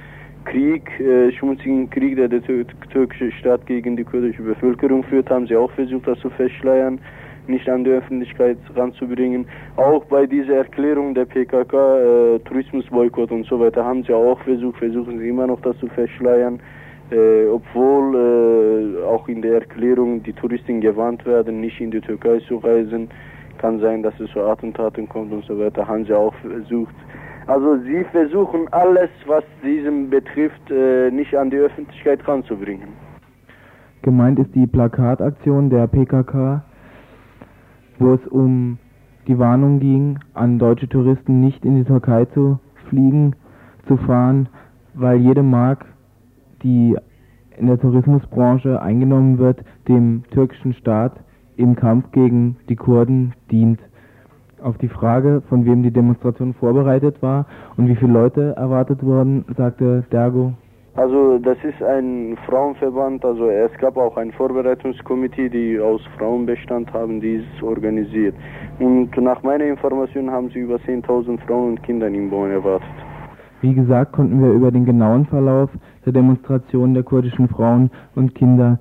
Krieg, 0.44 0.88
äh, 1.00 1.32
schmutzigen 1.32 1.88
Krieg, 1.88 2.16
der 2.16 2.28
die 2.28 2.40
türkische 2.40 3.30
Staat 3.32 3.66
gegen 3.66 3.96
die 3.96 4.04
kurdische 4.04 4.42
Bevölkerung 4.42 5.04
führt, 5.04 5.30
haben 5.30 5.46
sie 5.46 5.56
auch 5.56 5.70
versucht, 5.72 6.06
das 6.06 6.18
zu 6.20 6.30
verschleiern 6.30 6.98
nicht 7.46 7.68
an 7.68 7.84
die 7.84 7.90
Öffentlichkeit 7.90 8.58
ranzubringen. 8.74 9.46
Auch 9.76 10.04
bei 10.06 10.26
dieser 10.26 10.56
Erklärung 10.56 11.14
der 11.14 11.26
PKK, 11.26 11.98
äh, 12.36 12.38
Tourismusboykott 12.40 13.30
und 13.30 13.46
so 13.46 13.60
weiter, 13.60 13.84
haben 13.84 14.02
sie 14.04 14.14
auch 14.14 14.40
versucht, 14.40 14.78
versuchen 14.78 15.18
sie 15.18 15.28
immer 15.28 15.46
noch 15.46 15.60
das 15.60 15.76
zu 15.78 15.86
verschleiern. 15.88 16.60
Äh, 17.10 17.46
obwohl 17.48 18.16
äh, 18.16 19.04
auch 19.04 19.28
in 19.28 19.42
der 19.42 19.54
Erklärung 19.54 20.22
die 20.22 20.32
Touristen 20.32 20.80
gewarnt 20.80 21.26
werden, 21.26 21.60
nicht 21.60 21.80
in 21.80 21.90
die 21.90 22.00
Türkei 22.00 22.38
zu 22.48 22.56
reisen. 22.56 23.10
Kann 23.64 23.80
sein, 23.80 24.02
dass 24.02 24.12
es 24.20 24.30
zu 24.32 24.40
Attentaten 24.40 25.08
kommt 25.08 25.32
und 25.32 25.42
so 25.46 25.58
weiter, 25.58 25.88
haben 25.88 26.04
sie 26.04 26.12
auch 26.12 26.34
versucht. 26.34 26.94
Also 27.46 27.78
sie 27.78 28.04
versuchen 28.12 28.68
alles, 28.72 29.08
was 29.26 29.42
diesem 29.62 30.10
betrifft, 30.10 30.70
äh, 30.70 31.10
nicht 31.10 31.34
an 31.34 31.48
die 31.48 31.56
Öffentlichkeit 31.56 32.28
ranzubringen. 32.28 32.88
Gemeint 34.02 34.38
ist 34.38 34.54
die 34.54 34.66
Plakataktion 34.66 35.70
der 35.70 35.86
PKK 35.86 36.62
wo 37.98 38.14
es 38.14 38.26
um 38.28 38.78
die 39.26 39.38
Warnung 39.38 39.80
ging, 39.80 40.18
an 40.34 40.58
deutsche 40.58 40.88
Touristen 40.88 41.40
nicht 41.40 41.64
in 41.64 41.76
die 41.76 41.84
Türkei 41.84 42.26
zu 42.26 42.58
fliegen, 42.88 43.34
zu 43.86 43.96
fahren, 43.96 44.48
weil 44.94 45.18
jede 45.18 45.42
Mark, 45.42 45.86
die 46.62 46.96
in 47.56 47.66
der 47.66 47.78
Tourismusbranche 47.78 48.80
eingenommen 48.82 49.38
wird, 49.38 49.64
dem 49.88 50.24
türkischen 50.30 50.74
Staat 50.74 51.12
im 51.56 51.76
Kampf 51.76 52.10
gegen 52.12 52.56
die 52.68 52.76
Kurden 52.76 53.34
dient. 53.50 53.80
Auf 54.62 54.78
die 54.78 54.88
Frage, 54.88 55.42
von 55.48 55.66
wem 55.66 55.82
die 55.82 55.90
Demonstration 55.90 56.54
vorbereitet 56.54 57.20
war 57.20 57.46
und 57.76 57.88
wie 57.88 57.96
viele 57.96 58.12
Leute 58.12 58.54
erwartet 58.56 59.02
wurden, 59.02 59.44
sagte 59.56 60.04
Dergo, 60.10 60.54
also 60.96 61.38
das 61.38 61.58
ist 61.64 61.82
ein 61.82 62.36
Frauenverband, 62.46 63.24
also 63.24 63.48
es 63.48 63.72
gab 63.78 63.96
auch 63.96 64.16
ein 64.16 64.30
Vorbereitungskomitee, 64.30 65.48
die 65.48 65.80
aus 65.80 66.00
Frauen 66.16 66.46
bestand 66.46 66.92
haben, 66.92 67.20
die 67.20 67.42
es 67.42 67.62
organisiert. 67.64 68.36
Und 68.78 69.10
nach 69.16 69.42
meiner 69.42 69.64
Information 69.64 70.30
haben 70.30 70.50
sie 70.50 70.60
über 70.60 70.76
10.000 70.76 71.40
Frauen 71.40 71.70
und 71.70 71.82
Kinder 71.82 72.06
in 72.06 72.30
Bonn 72.30 72.52
erwartet. 72.52 72.88
Wie 73.60 73.74
gesagt, 73.74 74.12
konnten 74.12 74.40
wir 74.40 74.52
über 74.52 74.70
den 74.70 74.84
genauen 74.84 75.26
Verlauf 75.26 75.70
der 76.04 76.12
Demonstration 76.12 76.94
der 76.94 77.02
kurdischen 77.02 77.48
Frauen 77.48 77.90
und 78.14 78.36
Kinder 78.36 78.78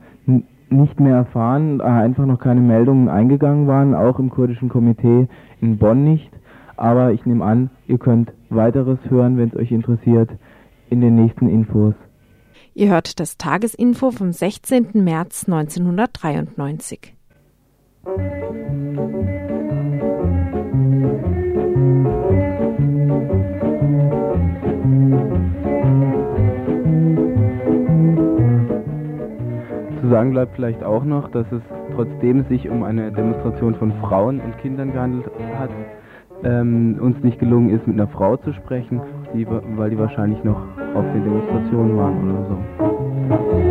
nicht 0.73 0.99
mehr 0.99 1.15
erfahren, 1.15 1.79
da 1.79 1.99
einfach 1.99 2.25
noch 2.25 2.39
keine 2.39 2.61
Meldungen 2.61 3.09
eingegangen 3.09 3.67
waren, 3.67 3.95
auch 3.95 4.19
im 4.19 4.29
kurdischen 4.29 4.69
Komitee 4.69 5.27
in 5.61 5.77
Bonn 5.77 6.03
nicht. 6.03 6.29
Aber 6.75 7.11
ich 7.11 7.25
nehme 7.25 7.45
an, 7.45 7.69
ihr 7.87 7.97
könnt 7.97 8.33
weiteres 8.49 8.99
hören, 9.09 9.37
wenn 9.37 9.49
es 9.49 9.55
euch 9.55 9.71
interessiert, 9.71 10.29
in 10.89 11.01
den 11.01 11.15
nächsten 11.15 11.47
Infos. 11.47 11.93
Ihr 12.73 12.89
hört 12.89 13.19
das 13.19 13.37
Tagesinfo 13.37 14.11
vom 14.11 14.31
16. 14.31 15.03
März 15.03 15.45
1993. 15.47 17.15
Zu 18.03 19.62
sagen 30.13 30.29
bleibt 30.29 30.55
vielleicht 30.55 30.83
auch 30.83 31.03
noch, 31.03 31.27
dass 31.31 31.51
es 31.51 31.61
trotzdem 31.95 32.43
sich 32.43 32.69
um 32.69 32.83
eine 32.83 33.11
Demonstration 33.11 33.73
von 33.73 33.91
Frauen 33.93 34.39
und 34.41 34.55
Kindern 34.59 34.93
gehandelt 34.93 35.25
hat, 35.57 35.71
ähm, 36.43 36.99
uns 37.01 37.17
nicht 37.23 37.39
gelungen 37.39 37.71
ist, 37.71 37.87
mit 37.87 37.99
einer 37.99 38.07
Frau 38.09 38.37
zu 38.37 38.53
sprechen, 38.53 39.01
die, 39.33 39.47
weil 39.47 39.89
die 39.89 39.97
wahrscheinlich 39.97 40.43
noch 40.43 40.61
auf 40.93 41.05
den 41.15 41.23
Demonstrationen 41.23 41.97
waren 41.97 42.29
oder 42.29 42.45
so. 43.57 43.62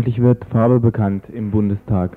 Endlich 0.00 0.22
wird 0.22 0.46
Farbe 0.46 0.80
bekannt 0.80 1.24
im 1.30 1.50
Bundestag. 1.50 2.16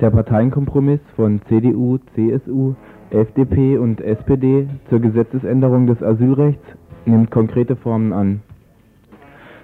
Der 0.00 0.10
Parteienkompromiss 0.10 0.98
von 1.14 1.40
CDU, 1.48 1.98
CSU, 2.16 2.74
FDP 3.10 3.78
und 3.78 4.00
SPD 4.00 4.66
zur 4.88 4.98
Gesetzesänderung 4.98 5.86
des 5.86 6.02
Asylrechts 6.02 6.64
nimmt 7.06 7.30
konkrete 7.30 7.76
Formen 7.76 8.12
an. 8.12 8.42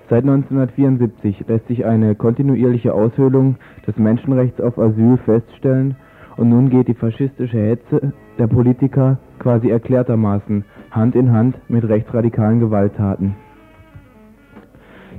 Seit 0.09 0.23
1974 0.23 1.45
lässt 1.49 1.66
sich 1.66 1.85
eine 1.85 2.14
kontinuierliche 2.14 2.95
Aushöhlung 2.95 3.57
des 3.85 3.97
Menschenrechts 3.97 4.61
auf 4.61 4.79
Asyl 4.79 5.16
feststellen 5.25 5.97
und 6.37 6.51
nun 6.51 6.71
geht 6.71 6.87
die 6.87 6.95
faschistische 6.95 7.59
Hetze 7.59 8.12
der 8.39 8.47
Politiker 8.47 9.19
quasi 9.41 9.71
erklärtermaßen 9.71 10.64
Hand 10.93 11.16
in 11.16 11.33
Hand 11.33 11.57
mit 11.69 11.83
rechtsradikalen 11.83 12.61
Gewalttaten. 12.61 13.35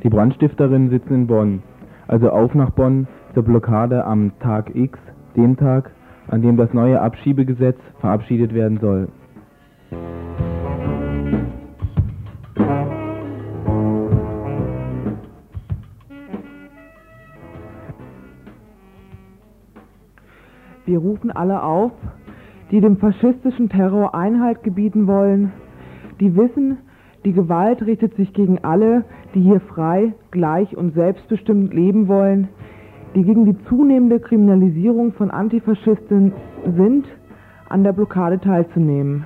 Die 0.01 0.09
Brandstifterinnen 0.09 0.91
sitzen 0.91 1.13
in 1.13 1.27
Bonn, 1.27 1.61
also 2.09 2.31
auf 2.31 2.55
nach 2.55 2.71
Bonn 2.71 3.07
zur 3.35 3.43
Blockade 3.43 4.03
am 4.03 4.31
Tag 4.39 4.75
X, 4.75 4.97
dem 5.35 5.55
Tag, 5.55 5.91
an 6.27 6.41
dem 6.41 6.57
das 6.57 6.73
neue 6.73 6.99
Abschiebegesetz 6.99 7.77
verabschiedet 7.99 8.53
werden 8.53 8.79
soll. 8.79 9.09
Wir 20.85 20.97
rufen 20.97 21.29
alle 21.29 21.61
auf, 21.61 21.91
die 22.71 22.81
dem 22.81 22.97
faschistischen 22.97 23.69
Terror 23.69 24.15
Einhalt 24.15 24.63
gebieten 24.63 25.05
wollen, 25.05 25.51
die 26.19 26.35
wissen, 26.35 26.79
die 27.23 27.33
Gewalt 27.33 27.83
richtet 27.83 28.15
sich 28.15 28.33
gegen 28.33 28.63
alle, 28.63 29.03
die 29.33 29.41
hier 29.41 29.59
frei, 29.59 30.13
gleich 30.31 30.75
und 30.75 30.93
selbstbestimmt 30.93 31.73
leben 31.73 32.07
wollen, 32.07 32.49
die 33.15 33.23
gegen 33.23 33.45
die 33.45 33.57
zunehmende 33.65 34.19
Kriminalisierung 34.19 35.13
von 35.13 35.31
Antifaschisten 35.31 36.33
sind, 36.75 37.05
an 37.67 37.83
der 37.83 37.93
Blockade 37.93 38.39
teilzunehmen. 38.39 39.25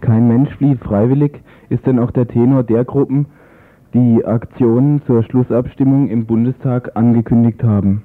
Kein 0.00 0.28
Mensch 0.28 0.54
flieht 0.56 0.80
freiwillig, 0.80 1.40
ist 1.68 1.86
denn 1.86 1.98
auch 1.98 2.10
der 2.10 2.28
Tenor 2.28 2.62
der 2.62 2.84
Gruppen, 2.84 3.26
die 3.94 4.24
Aktionen 4.24 5.02
zur 5.06 5.22
Schlussabstimmung 5.22 6.08
im 6.08 6.26
Bundestag 6.26 6.92
angekündigt 6.94 7.62
haben. 7.64 8.02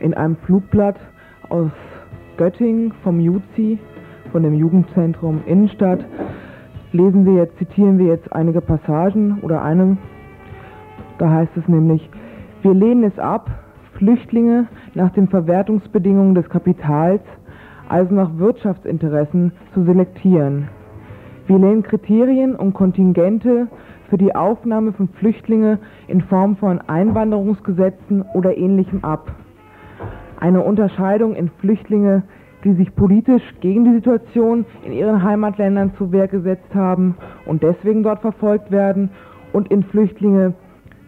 In 0.00 0.14
einem 0.14 0.36
Flugblatt 0.36 0.98
aus 1.50 1.70
Göttingen 2.38 2.92
vom 3.02 3.20
JUZI, 3.20 3.78
von 4.32 4.42
dem 4.42 4.54
Jugendzentrum 4.54 5.42
Innenstadt, 5.46 6.04
lesen 6.92 7.26
wir 7.26 7.34
jetzt, 7.34 7.58
zitieren 7.58 7.98
wir 7.98 8.06
jetzt 8.06 8.32
einige 8.32 8.62
Passagen 8.62 9.40
oder 9.42 9.62
eine. 9.62 9.98
Da 11.18 11.28
heißt 11.28 11.54
es 11.56 11.68
nämlich, 11.68 12.08
wir 12.62 12.72
lehnen 12.72 13.04
es 13.04 13.18
ab, 13.18 13.50
Flüchtlinge 13.98 14.68
nach 14.94 15.10
den 15.10 15.28
Verwertungsbedingungen 15.28 16.34
des 16.34 16.48
Kapitals, 16.48 17.20
also 17.90 18.14
nach 18.14 18.30
Wirtschaftsinteressen, 18.38 19.52
zu 19.74 19.84
selektieren. 19.84 20.68
Wir 21.46 21.58
lehnen 21.58 21.82
Kriterien 21.82 22.56
und 22.56 22.72
Kontingente 22.72 23.68
für 24.08 24.16
die 24.16 24.34
Aufnahme 24.34 24.94
von 24.94 25.08
Flüchtlingen 25.08 25.78
in 26.08 26.22
Form 26.22 26.56
von 26.56 26.80
Einwanderungsgesetzen 26.80 28.22
oder 28.34 28.56
ähnlichem 28.56 29.04
ab. 29.04 29.30
Eine 30.40 30.62
Unterscheidung 30.62 31.34
in 31.34 31.50
Flüchtlinge, 31.60 32.24
die 32.64 32.74
sich 32.74 32.94
politisch 32.94 33.42
gegen 33.60 33.84
die 33.84 33.94
Situation 33.94 34.66
in 34.84 34.92
ihren 34.92 35.22
Heimatländern 35.22 35.94
zu 35.96 36.12
Wehr 36.12 36.28
gesetzt 36.28 36.74
haben 36.74 37.16
und 37.46 37.62
deswegen 37.62 38.02
dort 38.02 38.20
verfolgt 38.20 38.70
werden, 38.70 39.10
und 39.52 39.70
in 39.70 39.82
Flüchtlinge, 39.82 40.54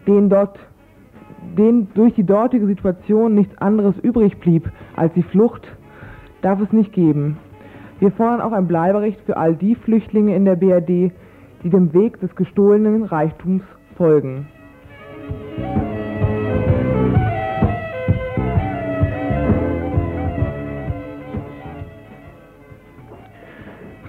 denen 0.05 0.29
dort 0.29 0.59
denen 1.57 1.89
durch 1.93 2.13
die 2.13 2.25
dortige 2.25 2.65
Situation 2.65 3.35
nichts 3.35 3.57
anderes 3.57 3.97
übrig 3.99 4.39
blieb 4.39 4.69
als 4.95 5.13
die 5.13 5.23
Flucht, 5.23 5.67
darf 6.41 6.59
es 6.61 6.71
nicht 6.71 6.93
geben. 6.93 7.37
Wir 7.99 8.11
fordern 8.11 8.41
auch 8.41 8.53
ein 8.53 8.67
Bleiberecht 8.67 9.19
für 9.25 9.37
all 9.37 9.55
die 9.55 9.75
Flüchtlinge 9.75 10.35
in 10.35 10.45
der 10.45 10.55
BRD, 10.55 11.11
die 11.63 11.69
dem 11.69 11.93
Weg 11.93 12.19
des 12.19 12.35
gestohlenen 12.35 13.03
Reichtums 13.03 13.63
folgen. 13.95 14.47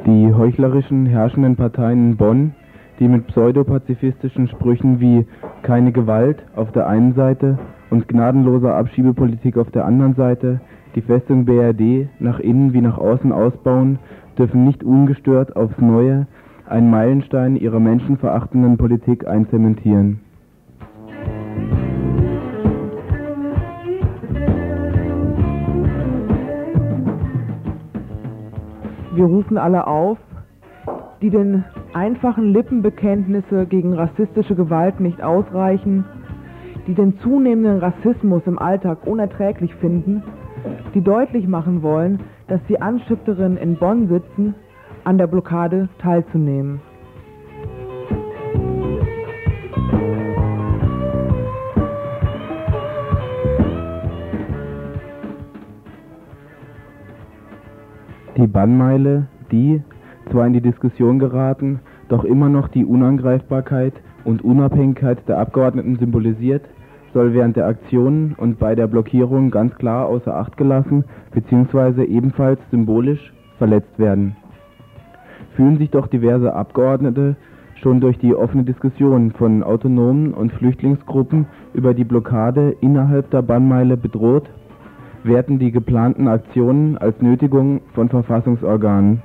Die 0.06 0.34
heuchlerischen 0.34 1.06
herrschenden 1.06 1.56
Parteien 1.56 2.10
in 2.10 2.16
Bonn, 2.18 2.52
die 3.00 3.08
mit 3.08 3.26
pseudopazifistischen 3.28 4.48
Sprüchen 4.48 5.00
wie 5.00 5.26
keine 5.62 5.92
Gewalt 5.92 6.44
auf 6.54 6.70
der 6.72 6.86
einen 6.86 7.14
Seite 7.14 7.58
und 7.88 8.06
gnadenloser 8.06 8.74
Abschiebepolitik 8.74 9.56
auf 9.56 9.70
der 9.70 9.86
anderen 9.86 10.14
Seite 10.14 10.60
die 10.94 11.00
Festung 11.00 11.46
BRD 11.46 12.08
nach 12.20 12.38
innen 12.38 12.74
wie 12.74 12.82
nach 12.82 12.98
außen 12.98 13.32
ausbauen, 13.32 13.98
dürfen 14.36 14.64
nicht 14.64 14.84
ungestört 14.84 15.56
aufs 15.56 15.78
Neue 15.78 16.26
einen 16.68 16.90
Meilenstein 16.90 17.56
ihrer 17.56 17.80
menschenverachtenden 17.80 18.76
Politik 18.76 19.26
einzementieren. 19.26 20.20
Wir 29.14 29.26
rufen 29.26 29.58
alle 29.58 29.86
auf, 29.86 30.18
die 31.22 31.30
den 31.30 31.64
einfachen 31.92 32.52
Lippenbekenntnisse 32.52 33.66
gegen 33.66 33.94
rassistische 33.94 34.56
Gewalt 34.56 34.98
nicht 34.98 35.22
ausreichen, 35.22 36.04
die 36.88 36.94
den 36.94 37.18
zunehmenden 37.20 37.78
Rassismus 37.78 38.42
im 38.46 38.58
Alltag 38.58 39.06
unerträglich 39.06 39.72
finden, 39.76 40.24
die 40.94 41.00
deutlich 41.00 41.46
machen 41.46 41.82
wollen, 41.82 42.20
dass 42.48 42.60
die 42.68 42.82
Anstifterinnen 42.82 43.56
in 43.56 43.76
Bonn 43.76 44.08
sitzen, 44.08 44.56
an 45.04 45.16
der 45.16 45.28
Blockade 45.28 45.88
teilzunehmen. 45.98 46.80
Die 58.36 58.48
Bannmeile, 58.48 59.26
die, 59.52 59.80
zwar 60.30 60.46
in 60.46 60.54
die 60.54 60.60
Diskussion 60.60 61.20
geraten, 61.20 61.78
doch 62.08 62.24
immer 62.24 62.48
noch 62.48 62.66
die 62.66 62.84
Unangreifbarkeit 62.84 63.94
und 64.24 64.42
Unabhängigkeit 64.42 65.28
der 65.28 65.38
Abgeordneten 65.38 65.96
symbolisiert, 65.96 66.62
soll 67.12 67.32
während 67.32 67.56
der 67.56 67.66
Aktionen 67.66 68.34
und 68.36 68.58
bei 68.58 68.74
der 68.74 68.88
Blockierung 68.88 69.52
ganz 69.52 69.76
klar 69.76 70.06
außer 70.06 70.34
Acht 70.34 70.56
gelassen 70.56 71.04
bzw. 71.32 72.02
ebenfalls 72.02 72.58
symbolisch 72.72 73.32
verletzt 73.58 73.98
werden. 73.98 74.34
Fühlen 75.54 75.78
sich 75.78 75.90
doch 75.90 76.08
diverse 76.08 76.52
Abgeordnete 76.52 77.36
schon 77.76 78.00
durch 78.00 78.18
die 78.18 78.34
offene 78.34 78.64
Diskussion 78.64 79.30
von 79.30 79.62
autonomen 79.62 80.34
und 80.34 80.52
Flüchtlingsgruppen 80.54 81.46
über 81.72 81.94
die 81.94 82.04
Blockade 82.04 82.74
innerhalb 82.80 83.30
der 83.30 83.42
Bannmeile 83.42 83.96
bedroht, 83.96 84.50
werten 85.24 85.58
die 85.58 85.72
geplanten 85.72 86.28
Aktionen 86.28 86.98
als 86.98 87.20
Nötigung 87.20 87.80
von 87.94 88.08
Verfassungsorganen. 88.08 89.22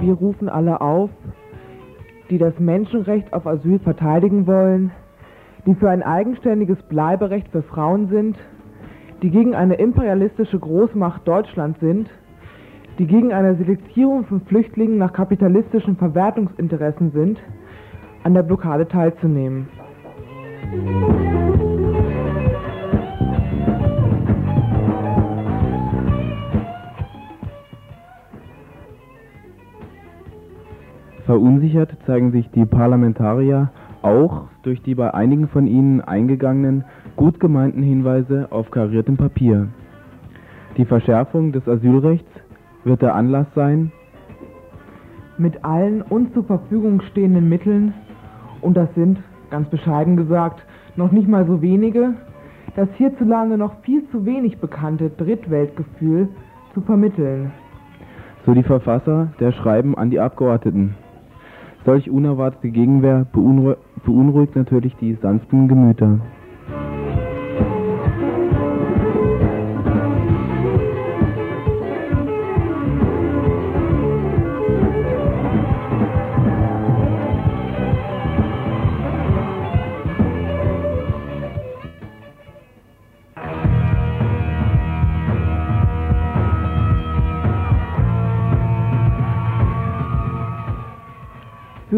Wir 0.00 0.14
rufen 0.14 0.48
alle 0.48 0.80
auf, 0.80 1.10
die 2.30 2.38
das 2.38 2.58
Menschenrecht 2.58 3.32
auf 3.32 3.46
Asyl 3.46 3.78
verteidigen 3.78 4.46
wollen, 4.46 4.92
die 5.66 5.74
für 5.74 5.90
ein 5.90 6.02
eigenständiges 6.02 6.80
Bleiberecht 6.84 7.48
für 7.48 7.62
Frauen 7.62 8.08
sind, 8.08 8.38
die 9.22 9.30
gegen 9.30 9.54
eine 9.54 9.74
imperialistische 9.74 10.58
Großmacht 10.58 11.26
Deutschland 11.26 11.78
sind, 11.80 12.08
die 12.98 13.06
gegen 13.06 13.32
eine 13.32 13.56
Selektierung 13.56 14.24
von 14.24 14.40
Flüchtlingen 14.42 14.96
nach 14.96 15.12
kapitalistischen 15.12 15.96
Verwertungsinteressen 15.96 17.10
sind, 17.10 17.38
an 18.26 18.34
der 18.34 18.42
Blockade 18.42 18.88
teilzunehmen. 18.88 19.68
Verunsichert 31.24 31.96
zeigen 32.04 32.32
sich 32.32 32.50
die 32.50 32.66
Parlamentarier 32.66 33.70
auch 34.02 34.48
durch 34.64 34.82
die 34.82 34.96
bei 34.96 35.14
einigen 35.14 35.46
von 35.46 35.68
ihnen 35.68 36.00
eingegangenen, 36.00 36.84
gut 37.14 37.38
gemeinten 37.38 37.84
Hinweise 37.84 38.48
auf 38.50 38.72
kariertem 38.72 39.16
Papier. 39.16 39.68
Die 40.76 40.84
Verschärfung 40.84 41.52
des 41.52 41.68
Asylrechts 41.68 42.30
wird 42.82 43.02
der 43.02 43.14
Anlass 43.14 43.46
sein, 43.54 43.92
mit 45.38 45.64
allen 45.64 46.02
uns 46.02 46.32
zur 46.32 46.42
Verfügung 46.42 47.02
stehenden 47.02 47.48
Mitteln, 47.48 47.94
und 48.60 48.76
das 48.76 48.88
sind, 48.94 49.18
ganz 49.50 49.68
bescheiden 49.68 50.16
gesagt, 50.16 50.62
noch 50.96 51.12
nicht 51.12 51.28
mal 51.28 51.46
so 51.46 51.62
wenige, 51.62 52.14
das 52.74 52.88
hierzulande 52.96 53.56
noch 53.56 53.80
viel 53.82 54.08
zu 54.10 54.24
wenig 54.26 54.58
bekannte 54.58 55.10
Drittweltgefühl 55.10 56.28
zu 56.74 56.80
vermitteln. 56.82 57.52
So 58.44 58.54
die 58.54 58.62
Verfasser 58.62 59.28
der 59.40 59.52
Schreiben 59.52 59.96
an 59.96 60.10
die 60.10 60.20
Abgeordneten. 60.20 60.94
Solch 61.84 62.10
unerwartete 62.10 62.68
Gegenwehr 62.68 63.26
beunruhigt 63.32 64.56
natürlich 64.56 64.94
die 64.96 65.14
sanften 65.14 65.68
Gemüter. 65.68 66.20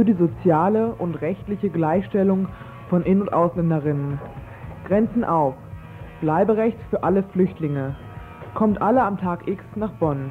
die 0.08 0.14
soziale 0.14 0.94
und 0.94 1.20
rechtliche 1.20 1.68
Gleichstellung 1.68 2.48
von 2.88 3.02
In- 3.02 3.20
und 3.20 3.32
Ausländerinnen. 3.32 4.18
Grenzen 4.86 5.22
auf. 5.22 5.54
Bleiberecht 6.22 6.78
für 6.88 7.02
alle 7.02 7.22
Flüchtlinge. 7.22 7.94
Kommt 8.54 8.80
alle 8.80 9.02
am 9.02 9.18
Tag 9.18 9.46
X 9.46 9.62
nach 9.76 9.92
Bonn. 9.92 10.30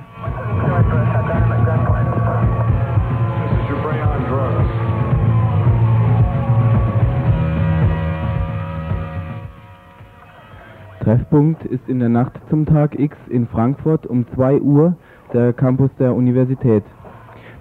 Treffpunkt 11.01 11.63
ist 11.65 11.88
in 11.88 11.99
der 11.99 12.09
Nacht 12.09 12.34
zum 12.49 12.65
Tag 12.65 12.99
X 12.99 13.15
in 13.30 13.47
Frankfurt 13.47 14.07
um 14.07 14.25
2 14.34 14.59
Uhr 14.59 14.97
der 15.34 15.53
Campus 15.53 15.91
der 15.99 16.15
Universität. 16.15 16.84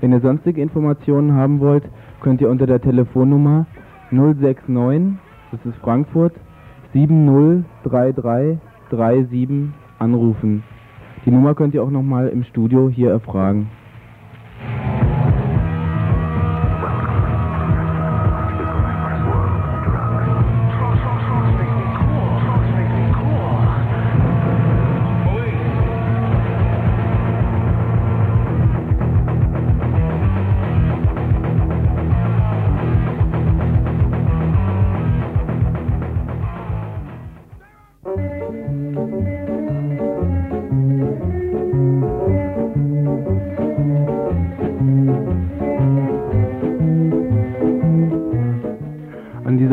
Wenn 0.00 0.12
ihr 0.12 0.20
sonstige 0.20 0.60
Informationen 0.60 1.32
haben 1.32 1.60
wollt, 1.60 1.84
könnt 2.20 2.40
ihr 2.40 2.50
unter 2.50 2.66
der 2.66 2.80
Telefonnummer 2.80 3.66
069, 4.10 5.18
das 5.50 5.64
ist 5.64 5.76
Frankfurt, 5.78 6.34
703337 6.92 9.70
anrufen. 9.98 10.62
Die 11.24 11.30
Nummer 11.30 11.54
könnt 11.54 11.74
ihr 11.74 11.82
auch 11.82 11.90
nochmal 11.90 12.28
im 12.28 12.44
Studio 12.44 12.88
hier 12.88 13.10
erfragen. 13.10 13.68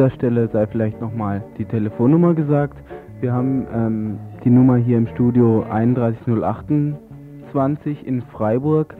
Dieser 0.03 0.15
Stelle 0.15 0.49
sei 0.49 0.67
vielleicht 0.67 0.99
nochmal 0.99 1.41
die 1.57 1.63
Telefonnummer 1.63 2.33
gesagt. 2.33 2.75
Wir 3.21 3.31
haben 3.31 3.65
ähm, 3.73 4.19
die 4.43 4.49
Nummer 4.49 4.75
hier 4.75 4.97
im 4.97 5.07
Studio 5.07 5.63
31028 5.69 8.05
in 8.05 8.21
Freiburg. 8.33 8.93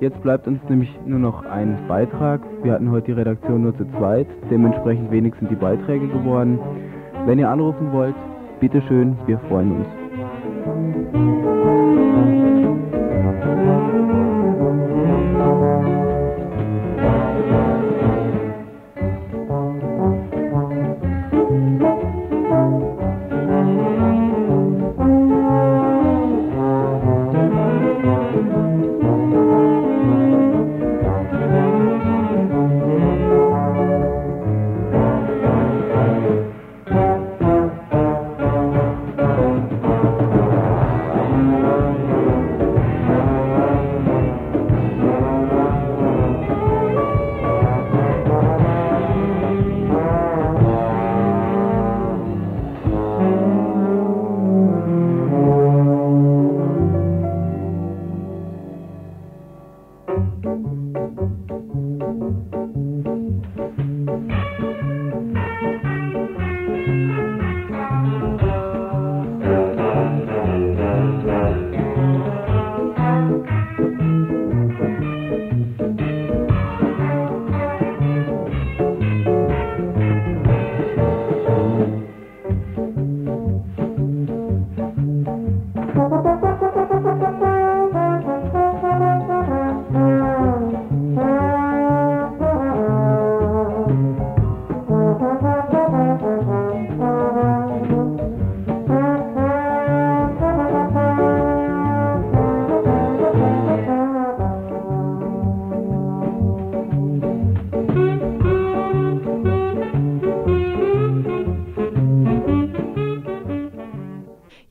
Jetzt 0.00 0.20
bleibt 0.22 0.48
uns 0.48 0.58
nämlich 0.68 0.90
nur 1.06 1.20
noch 1.20 1.46
ein 1.46 1.78
Beitrag. 1.86 2.40
Wir 2.64 2.72
hatten 2.72 2.90
heute 2.90 3.06
die 3.06 3.12
Redaktion 3.12 3.62
nur 3.62 3.76
zu 3.76 3.84
zweit, 3.96 4.26
dementsprechend 4.50 5.12
wenig 5.12 5.34
sind 5.38 5.52
die 5.52 5.56
Beiträge 5.56 6.08
geworden. 6.08 6.58
Wenn 7.26 7.38
ihr 7.38 7.48
anrufen 7.48 7.92
wollt, 7.92 8.16
bitteschön, 8.58 9.16
wir 9.26 9.38
freuen 9.38 9.76
uns. 9.76 9.86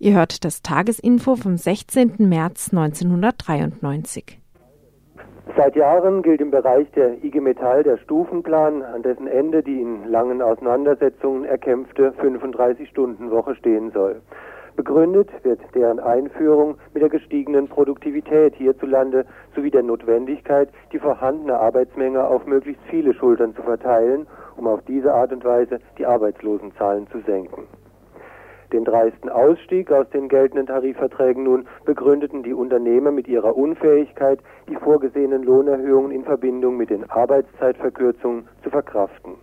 Ihr 0.09 0.15
hört 0.15 0.43
das 0.43 0.63
Tagesinfo 0.63 1.35
vom 1.35 1.55
16. 1.55 2.13
März 2.17 2.73
1993. 2.73 4.39
Seit 5.55 5.75
Jahren 5.75 6.23
gilt 6.23 6.41
im 6.41 6.49
Bereich 6.49 6.89
der 6.95 7.23
IG 7.23 7.39
Metall 7.39 7.83
der 7.83 7.97
Stufenplan, 7.97 8.81
an 8.81 9.03
dessen 9.03 9.27
Ende 9.27 9.61
die 9.61 9.79
in 9.79 10.05
langen 10.05 10.41
Auseinandersetzungen 10.41 11.45
erkämpfte 11.45 12.11
35-Stunden-Woche 12.19 13.53
stehen 13.53 13.91
soll. 13.91 14.23
Begründet 14.75 15.29
wird 15.43 15.59
deren 15.75 15.99
Einführung 15.99 16.79
mit 16.95 17.03
der 17.03 17.09
gestiegenen 17.09 17.67
Produktivität 17.67 18.55
hierzulande 18.55 19.27
sowie 19.55 19.69
der 19.69 19.83
Notwendigkeit, 19.83 20.69
die 20.91 20.97
vorhandene 20.97 21.59
Arbeitsmenge 21.59 22.25
auf 22.25 22.47
möglichst 22.47 22.81
viele 22.89 23.13
Schultern 23.13 23.53
zu 23.53 23.61
verteilen, 23.61 24.25
um 24.57 24.65
auf 24.65 24.81
diese 24.87 25.13
Art 25.13 25.31
und 25.31 25.45
Weise 25.45 25.79
die 25.99 26.07
Arbeitslosenzahlen 26.07 27.05
zu 27.11 27.19
senken. 27.27 27.67
Den 28.71 28.85
dreisten 28.85 29.29
Ausstieg 29.29 29.91
aus 29.91 30.07
den 30.11 30.29
geltenden 30.29 30.67
Tarifverträgen 30.67 31.43
nun 31.43 31.67
begründeten 31.85 32.43
die 32.43 32.53
Unternehmer 32.53 33.11
mit 33.11 33.27
ihrer 33.27 33.57
Unfähigkeit, 33.57 34.39
die 34.67 34.75
vorgesehenen 34.75 35.43
Lohnerhöhungen 35.43 36.11
in 36.11 36.23
Verbindung 36.23 36.77
mit 36.77 36.91
den 36.91 37.09
Arbeitszeitverkürzungen 37.09 38.47
zu 38.63 38.69
verkraften. 38.69 39.33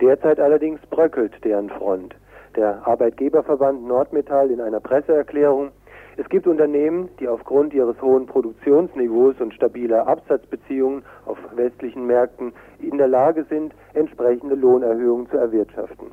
Derzeit 0.00 0.40
allerdings 0.40 0.80
bröckelt 0.90 1.32
deren 1.44 1.70
Front. 1.70 2.16
Der 2.56 2.86
Arbeitgeberverband 2.86 3.86
Nordmetall 3.86 4.50
in 4.50 4.60
einer 4.60 4.80
Presseerklärung 4.80 5.70
es 6.16 6.28
gibt 6.28 6.46
Unternehmen, 6.46 7.08
die 7.18 7.26
aufgrund 7.26 7.74
ihres 7.74 8.00
hohen 8.00 8.26
Produktionsniveaus 8.26 9.40
und 9.40 9.52
stabiler 9.52 10.06
Absatzbeziehungen 10.06 11.02
auf 11.26 11.38
westlichen 11.56 12.06
Märkten 12.06 12.52
in 12.78 12.98
der 12.98 13.08
Lage 13.08 13.44
sind, 13.48 13.74
entsprechende 13.94 14.54
Lohnerhöhungen 14.54 15.28
zu 15.28 15.36
erwirtschaften. 15.36 16.12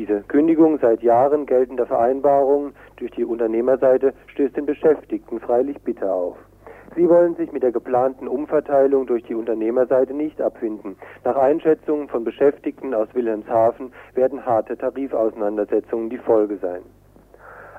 Diese 0.00 0.22
Kündigung 0.22 0.78
seit 0.78 1.02
Jahren 1.02 1.44
geltender 1.44 1.84
Vereinbarungen 1.84 2.72
durch 2.96 3.10
die 3.10 3.24
Unternehmerseite 3.26 4.14
stößt 4.28 4.56
den 4.56 4.64
Beschäftigten 4.64 5.40
freilich 5.40 5.78
bitter 5.82 6.10
auf. 6.10 6.38
Sie 6.96 7.06
wollen 7.06 7.34
sich 7.34 7.52
mit 7.52 7.62
der 7.62 7.70
geplanten 7.70 8.26
Umverteilung 8.26 9.06
durch 9.06 9.24
die 9.24 9.34
Unternehmerseite 9.34 10.14
nicht 10.14 10.40
abfinden. 10.40 10.96
Nach 11.22 11.36
Einschätzungen 11.36 12.08
von 12.08 12.24
Beschäftigten 12.24 12.94
aus 12.94 13.08
Wilhelmshaven 13.12 13.92
werden 14.14 14.46
harte 14.46 14.78
Tarifauseinandersetzungen 14.78 16.08
die 16.08 16.16
Folge 16.16 16.56
sein. 16.56 16.80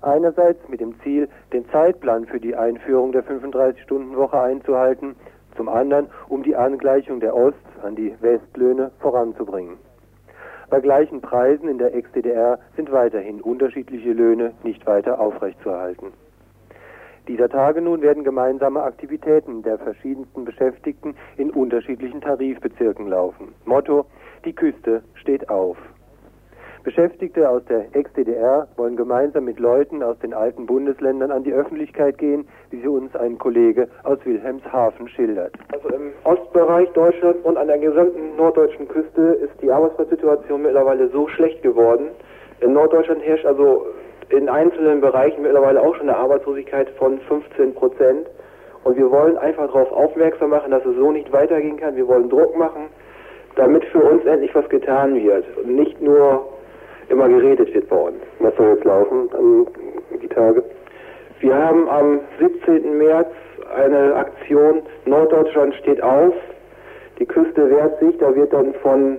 Einerseits 0.03 0.69
mit 0.69 0.79
dem 0.79 0.93
Ziel, 1.01 1.27
den 1.51 1.67
Zeitplan 1.69 2.27
für 2.27 2.39
die 2.39 2.55
Einführung 2.55 3.13
der 3.13 3.23
35-Stunden-Woche 3.23 4.39
einzuhalten, 4.39 5.15
zum 5.57 5.69
anderen, 5.69 6.05
um 6.29 6.43
die 6.43 6.55
Angleichung 6.55 7.19
der 7.19 7.35
Ost- 7.35 7.57
an 7.81 7.95
die 7.95 8.13
Westlöhne 8.21 8.91
voranzubringen. 8.99 9.79
Bei 10.71 10.79
gleichen 10.79 11.19
Preisen 11.19 11.67
in 11.67 11.79
der 11.79 11.93
Ex-DDR 11.93 12.57
sind 12.77 12.93
weiterhin 12.93 13.41
unterschiedliche 13.41 14.13
Löhne 14.13 14.53
nicht 14.63 14.87
weiter 14.87 15.19
aufrechtzuerhalten. 15.19 16.13
Dieser 17.27 17.49
Tage 17.49 17.81
nun 17.81 18.01
werden 18.01 18.23
gemeinsame 18.23 18.81
Aktivitäten 18.81 19.63
der 19.63 19.77
verschiedensten 19.77 20.45
Beschäftigten 20.45 21.13
in 21.35 21.49
unterschiedlichen 21.51 22.21
Tarifbezirken 22.21 23.09
laufen. 23.09 23.53
Motto, 23.65 24.05
die 24.45 24.53
Küste 24.53 25.03
steht 25.15 25.49
auf. 25.49 25.77
Beschäftigte 26.83 27.47
aus 27.47 27.63
der 27.65 27.85
Ex-DDR 27.95 28.67
wollen 28.75 28.95
gemeinsam 28.95 29.45
mit 29.45 29.59
Leuten 29.59 30.01
aus 30.01 30.17
den 30.19 30.33
alten 30.33 30.65
Bundesländern 30.65 31.31
an 31.31 31.43
die 31.43 31.53
Öffentlichkeit 31.53 32.17
gehen, 32.17 32.47
wie 32.71 32.81
sie 32.81 32.87
uns 32.87 33.15
ein 33.15 33.37
Kollege 33.37 33.87
aus 34.03 34.17
Wilhelmshaven 34.23 35.07
schildert. 35.09 35.53
Also 35.71 35.89
im 35.89 36.11
Ostbereich 36.23 36.89
Deutschlands 36.93 37.39
und 37.43 37.57
an 37.57 37.67
der 37.67 37.77
gesamten 37.77 38.35
norddeutschen 38.35 38.87
Küste 38.87 39.21
ist 39.21 39.53
die 39.61 39.71
Arbeitsplatzsituation 39.71 40.63
mittlerweile 40.63 41.09
so 41.09 41.27
schlecht 41.27 41.61
geworden, 41.61 42.07
In 42.61 42.73
Norddeutschland 42.73 43.23
herrscht 43.23 43.45
also 43.45 43.85
in 44.29 44.47
einzelnen 44.47 45.01
Bereichen 45.01 45.41
mittlerweile 45.41 45.81
auch 45.81 45.95
schon 45.95 46.09
eine 46.09 46.17
Arbeitslosigkeit 46.17 46.89
von 46.91 47.19
15 47.21 47.73
Prozent. 47.73 48.27
Und 48.83 48.97
wir 48.97 49.11
wollen 49.11 49.37
einfach 49.37 49.67
darauf 49.67 49.91
aufmerksam 49.91 50.51
machen, 50.51 50.71
dass 50.71 50.85
es 50.85 50.95
so 50.95 51.11
nicht 51.11 51.31
weitergehen 51.31 51.77
kann. 51.77 51.95
Wir 51.95 52.07
wollen 52.07 52.29
Druck 52.29 52.57
machen, 52.57 52.87
damit 53.55 53.83
für 53.85 53.99
uns 53.99 54.25
endlich 54.25 54.53
was 54.55 54.67
getan 54.69 55.15
wird 55.15 55.45
nicht 55.65 56.01
nur 56.01 56.47
immer 57.11 57.29
geredet 57.29 57.73
wird 57.73 57.87
bei 57.89 57.95
uns. 57.95 58.17
Was 58.39 58.55
soll 58.55 58.69
jetzt 58.69 58.85
laufen 58.85 59.29
an 59.37 59.67
die 60.21 60.27
Tage? 60.27 60.63
Wir 61.39 61.55
haben 61.55 61.89
am 61.89 62.19
17. 62.39 62.97
März 62.97 63.29
eine 63.75 64.15
Aktion 64.15 64.81
Norddeutschland 65.05 65.75
steht 65.75 66.01
auf. 66.01 66.33
Die 67.19 67.25
Küste 67.25 67.69
wehrt 67.69 67.99
sich. 67.99 68.17
Da 68.17 68.35
wird 68.35 68.53
dann 68.53 68.73
von 68.75 69.17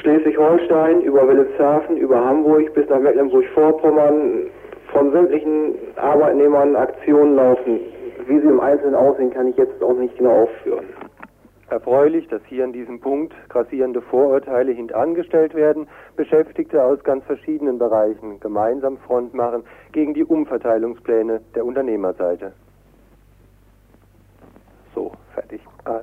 Schleswig-Holstein 0.00 1.02
über 1.02 1.26
Wilhelmshaven, 1.26 1.96
über 1.96 2.24
Hamburg 2.24 2.72
bis 2.74 2.88
nach 2.88 3.00
Mecklenburg-Vorpommern 3.00 4.50
von 4.92 5.12
sämtlichen 5.12 5.74
Arbeitnehmern 5.96 6.76
Aktionen 6.76 7.36
laufen. 7.36 7.80
Wie 8.26 8.40
sie 8.40 8.48
im 8.48 8.60
Einzelnen 8.60 8.94
aussehen, 8.94 9.30
kann 9.30 9.48
ich 9.48 9.56
jetzt 9.56 9.82
auch 9.82 9.94
nicht 9.94 10.16
genau 10.18 10.42
aufführen. 10.42 10.86
Erfreulich, 11.68 12.28
dass 12.28 12.42
hier 12.44 12.62
an 12.62 12.72
diesem 12.72 13.00
Punkt 13.00 13.34
grassierende 13.48 14.00
Vorurteile 14.00 14.70
hintangestellt 14.70 15.54
werden, 15.54 15.88
Beschäftigte 16.14 16.82
aus 16.82 17.02
ganz 17.02 17.24
verschiedenen 17.24 17.78
Bereichen 17.78 18.38
gemeinsam 18.38 18.98
Front 18.98 19.34
machen 19.34 19.64
gegen 19.90 20.14
die 20.14 20.24
Umverteilungspläne 20.24 21.40
der 21.56 21.66
Unternehmerseite. 21.66 22.52
So, 24.94 25.12
fertig. 25.34 25.60
Ah. 25.84 26.02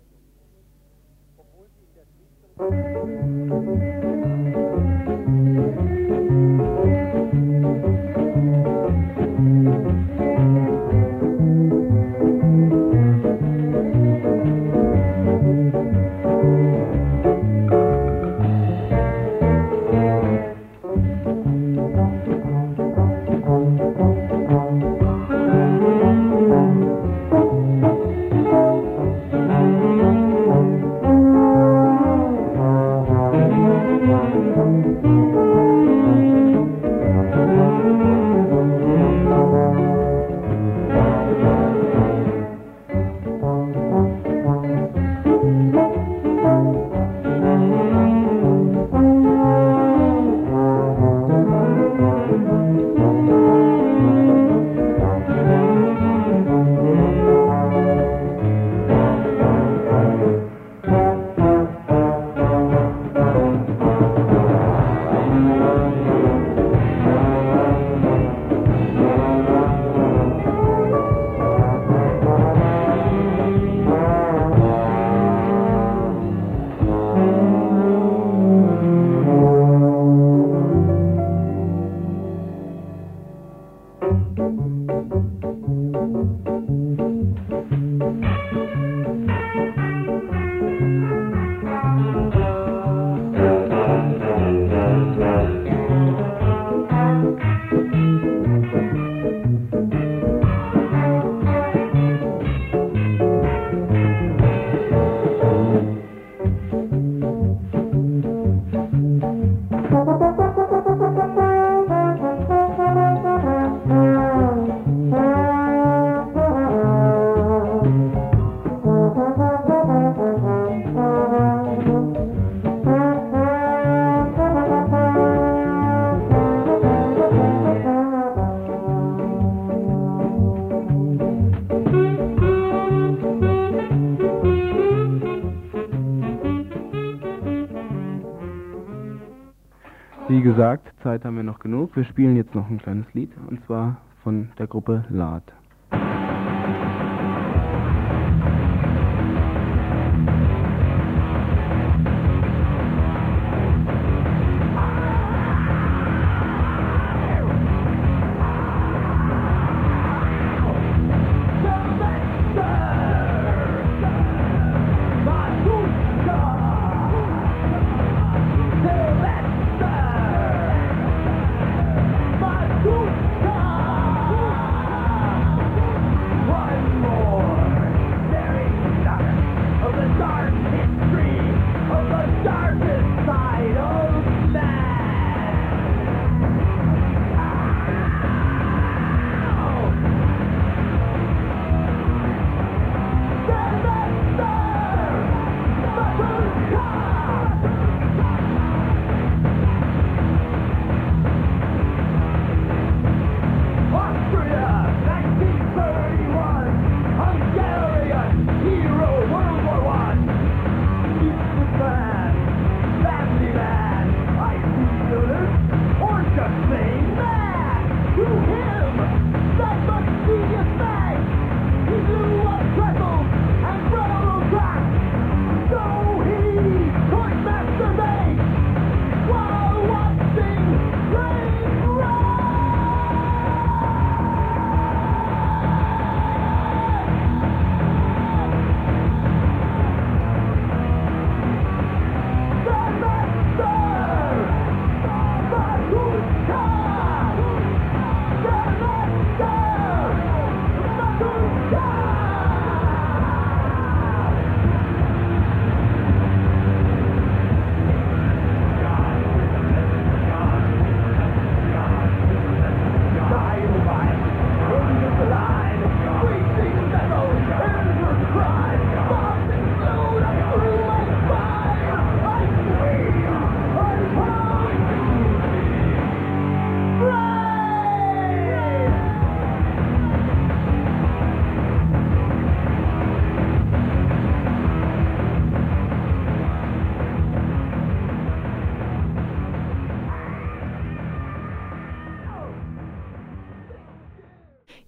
Genug. 141.64 141.96
Wir 141.96 142.04
spielen 142.04 142.36
jetzt 142.36 142.54
noch 142.54 142.70
ein 142.70 142.78
kleines 142.78 143.12
Lied 143.14 143.32
und 143.50 143.66
zwar 143.66 144.02
von 144.22 144.50
der 144.60 144.68
Gruppe 144.68 145.06
Lad. 145.10 145.44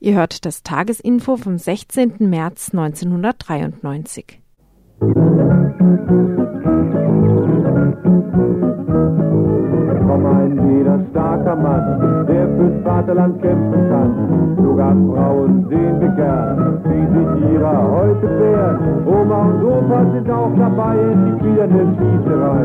Ihr 0.06 0.14
hört 0.14 0.46
das 0.46 0.62
Tagesinfo 0.62 1.36
vom 1.36 1.58
16. 1.58 2.18
März 2.20 2.70
1993. 2.72 4.40
Komm 5.00 5.16
ein 10.28 10.78
jeder 10.78 11.04
starker 11.10 11.56
Mann, 11.56 12.05
Vaterland 12.86 13.42
kämpfen 13.42 13.90
kann. 13.90 14.12
Sogar 14.64 14.94
Frauen 14.94 15.66
sehen 15.70 16.00
wir 16.00 16.10
gern, 16.10 16.84
die 16.86 17.06
sich 17.16 17.54
ihrer 17.54 17.92
heute 17.92 18.28
wehren. 18.40 18.78
Oma 19.08 19.40
und 19.50 19.64
Opa 19.64 20.06
sind 20.14 20.30
auch 20.30 20.52
dabei, 20.56 20.96
die 21.26 21.34
führen 21.42 21.72
eine 21.72 21.96
Schießerei. 21.98 22.64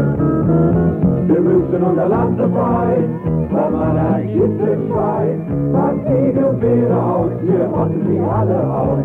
Wir 1.26 1.40
müssen 1.40 1.82
unser 1.82 2.08
Land 2.08 2.36
befreien, 2.36 3.10
vom 3.48 3.74
anarchistischen 3.74 4.88
Schwein. 4.88 5.72
Packt 5.72 6.06
Segel 6.08 6.44
und 6.44 6.60
Beere 6.60 7.02
aus, 7.02 7.32
wir 7.42 7.64
rotten 7.64 8.00
sie 8.06 8.20
alle 8.20 8.58
aus. 8.68 9.04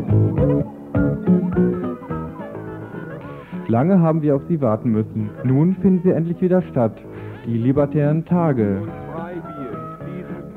Lange 3.68 3.99
haben 3.99 4.22
wir 4.22 4.36
auf 4.36 4.43
sie 4.47 4.61
warten 4.61 4.91
müssen. 4.91 5.30
Nun 5.43 5.76
finden 5.82 6.01
sie 6.03 6.11
endlich 6.11 6.39
wieder 6.41 6.61
statt. 6.63 6.93
Die 7.45 7.57
libertären 7.57 8.26
Tage. 8.26 8.82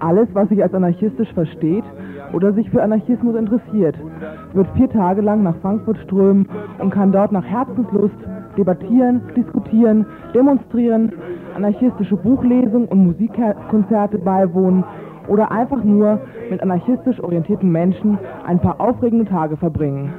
Alles, 0.01 0.29
was 0.33 0.49
sich 0.49 0.63
als 0.63 0.75
anarchistisch 0.75 1.33
versteht 1.33 1.85
oder 2.33 2.53
sich 2.53 2.71
für 2.71 2.83
Anarchismus 2.83 3.35
interessiert, 3.37 3.97
wird 4.53 4.69
vier 4.77 4.89
Tage 4.89 5.23
lang 5.23 5.43
nach 5.43 5.57
Frankfurt 5.57 5.99
strömen 5.99 6.49
und 6.79 6.91
kann 6.91 7.13
dort 7.13 7.33
nach 7.33 7.45
Herzenslust 7.45 8.17
debattieren, 8.57 9.23
diskutieren, 9.37 10.07
demonstrieren, 10.35 11.13
anarchistische 11.57 12.17
Buchlesungen 12.17 12.89
und 12.89 13.05
Musikkonzerte 13.05 14.19
beiwohnen 14.19 14.85
oder 15.27 15.51
einfach 15.51 15.83
nur 15.83 16.21
mit 16.51 16.63
anarchistisch 16.63 17.21
orientierten 17.21 17.71
Menschen 17.71 18.19
ein 18.47 18.61
paar 18.61 18.81
aufregende 18.81 19.25
Tage 19.25 19.57
verbringen. 19.57 20.13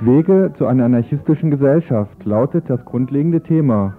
Wege 0.00 0.52
zu 0.58 0.66
einer 0.66 0.84
anarchistischen 0.84 1.50
Gesellschaft 1.50 2.24
lautet 2.24 2.68
das 2.68 2.84
grundlegende 2.84 3.40
Thema. 3.40 3.94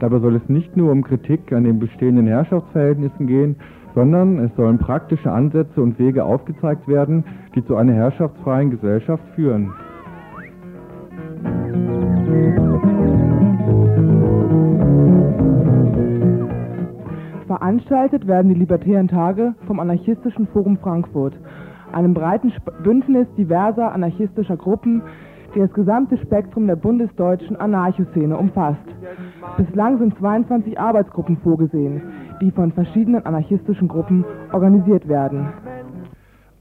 Dabei 0.00 0.20
soll 0.20 0.36
es 0.36 0.48
nicht 0.48 0.76
nur 0.76 0.92
um 0.92 1.02
Kritik 1.02 1.52
an 1.52 1.64
den 1.64 1.78
bestehenden 1.80 2.26
Herrschaftsverhältnissen 2.26 3.26
gehen, 3.26 3.56
sondern 3.94 4.38
es 4.38 4.54
sollen 4.54 4.78
praktische 4.78 5.30
Ansätze 5.30 5.82
und 5.82 5.98
Wege 5.98 6.24
aufgezeigt 6.24 6.86
werden, 6.86 7.24
die 7.54 7.64
zu 7.64 7.74
einer 7.74 7.94
herrschaftsfreien 7.94 8.70
Gesellschaft 8.70 9.24
führen. 9.34 9.72
Veranstaltet 17.46 18.26
werden 18.28 18.52
die 18.52 18.58
Libertären 18.58 19.08
Tage 19.08 19.54
vom 19.66 19.80
Anarchistischen 19.80 20.46
Forum 20.48 20.76
Frankfurt, 20.76 21.34
einem 21.92 22.14
breiten 22.14 22.52
Bündnis 22.84 23.26
diverser 23.36 23.92
anarchistischer 23.92 24.56
Gruppen, 24.56 25.02
die 25.58 25.62
das 25.62 25.72
gesamte 25.72 26.16
Spektrum 26.18 26.68
der 26.68 26.76
bundesdeutschen 26.76 27.56
Anarchoszene 27.56 28.36
umfasst. 28.36 28.78
Bislang 29.56 29.98
sind 29.98 30.16
22 30.18 30.78
Arbeitsgruppen 30.78 31.36
vorgesehen, 31.38 32.00
die 32.40 32.52
von 32.52 32.70
verschiedenen 32.70 33.26
anarchistischen 33.26 33.88
Gruppen 33.88 34.24
organisiert 34.52 35.08
werden. 35.08 35.48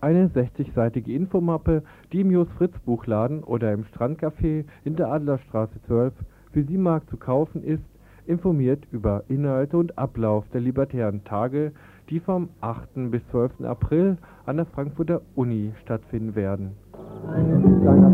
Eine 0.01 0.29
60-seitige 0.29 1.11
Infomappe, 1.11 1.83
die 2.11 2.21
im 2.21 2.31
Jos 2.31 2.47
Fritz 2.57 2.73
Buchladen 2.85 3.43
oder 3.43 3.71
im 3.71 3.83
Strandcafé 3.83 4.65
in 4.83 4.95
der 4.95 5.11
Adlerstraße 5.11 5.79
12 5.85 6.13
für 6.51 6.63
Sie 6.63 6.77
mag 6.77 7.07
zu 7.11 7.17
kaufen 7.17 7.63
ist, 7.63 7.83
informiert 8.25 8.83
über 8.91 9.23
Inhalte 9.27 9.77
und 9.77 9.95
Ablauf 9.99 10.45
der 10.53 10.61
libertären 10.61 11.23
Tage, 11.23 11.71
die 12.09 12.19
vom 12.19 12.49
8. 12.61 13.11
bis 13.11 13.21
12. 13.29 13.61
April 13.63 14.17
an 14.47 14.57
der 14.57 14.65
Frankfurter 14.65 15.21
Uni 15.35 15.71
stattfinden 15.83 16.35
werden. 16.35 16.71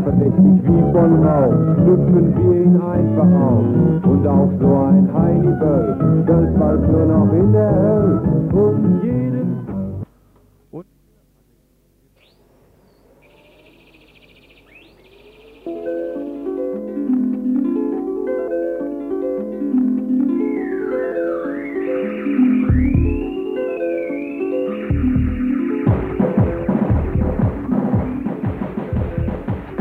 Verdächtig 0.04 0.62
wie 0.64 0.92
von 0.92 1.24
Rauch, 1.24 1.54
schlüpfen 1.76 2.36
wir 2.36 2.62
ihn 2.62 2.78
einfach 2.78 3.32
auf. 3.40 3.64
Und 4.04 4.26
auch 4.26 4.50
so 4.60 4.74
ein 4.74 5.08
Heini 5.14 5.52
Böll, 5.58 5.96
bald 6.58 6.92
nur 6.92 7.06
noch 7.06 7.32
in 7.32 7.52
der 7.52 7.74
Hölle. 7.74 8.20
Und 8.52 9.02
jeden 9.02 9.63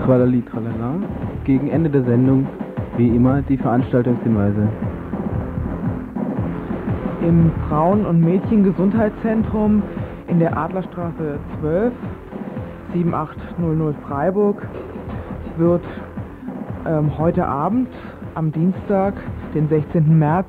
Tralali 0.06 0.42
Tralala. 0.42 0.96
Gegen 1.46 1.70
Ende 1.70 1.90
der 1.90 2.04
Sendung, 2.04 2.46
wie 2.98 3.08
immer, 3.08 3.42
die 3.42 3.58
Veranstaltungshinweise. 3.58 4.68
Im 7.22 7.52
Frauen- 7.70 8.06
und 8.06 8.20
Mädchengesundheitszentrum 8.20 9.82
in 10.28 10.40
der 10.40 10.58
Adlerstraße 10.58 11.40
12, 11.62 11.94
7800 12.94 13.96
Freiburg, 14.06 14.68
wird 15.58 15.86
ähm, 16.86 17.18
heute 17.18 17.48
Abend, 17.48 17.88
am 18.36 18.52
Dienstag, 18.52 19.14
den 19.56 19.70
16. 19.70 20.20
März, 20.20 20.48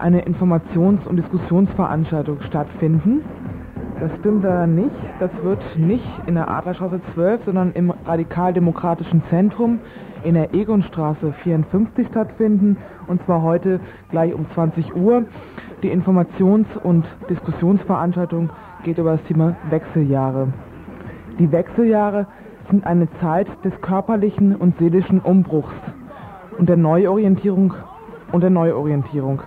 eine 0.00 0.22
Informations- 0.26 1.06
und 1.06 1.16
Diskussionsveranstaltung 1.16 2.40
stattfinden. 2.42 3.20
Das 3.98 4.10
stimmt 4.20 4.44
da 4.44 4.66
nicht. 4.66 4.90
Das 5.20 5.30
wird 5.42 5.62
nicht 5.78 6.04
in 6.26 6.34
der 6.34 6.50
Adlerstraße 6.50 7.00
12, 7.14 7.46
sondern 7.46 7.72
im 7.72 7.90
Radikaldemokratischen 7.90 9.22
Zentrum 9.30 9.80
in 10.22 10.34
der 10.34 10.52
Egonstraße 10.52 11.32
54 11.42 12.06
stattfinden. 12.08 12.76
Und 13.06 13.24
zwar 13.24 13.40
heute 13.40 13.80
gleich 14.10 14.34
um 14.34 14.46
20 14.52 14.94
Uhr. 14.94 15.24
Die 15.82 15.90
Informations- 15.90 16.76
und 16.82 17.06
Diskussionsveranstaltung 17.30 18.50
geht 18.84 18.98
über 18.98 19.12
das 19.12 19.22
Thema 19.24 19.56
Wechseljahre. 19.70 20.48
Die 21.38 21.50
Wechseljahre 21.50 22.26
sind 22.70 22.84
eine 22.84 23.08
Zeit 23.20 23.46
des 23.64 23.72
körperlichen 23.80 24.56
und 24.56 24.76
seelischen 24.78 25.20
Umbruchs 25.20 25.72
und 26.58 26.68
der 26.68 26.76
Neuorientierung 26.76 27.72
und 28.32 28.42
der 28.42 28.50
Neuorientierung. 28.50 29.40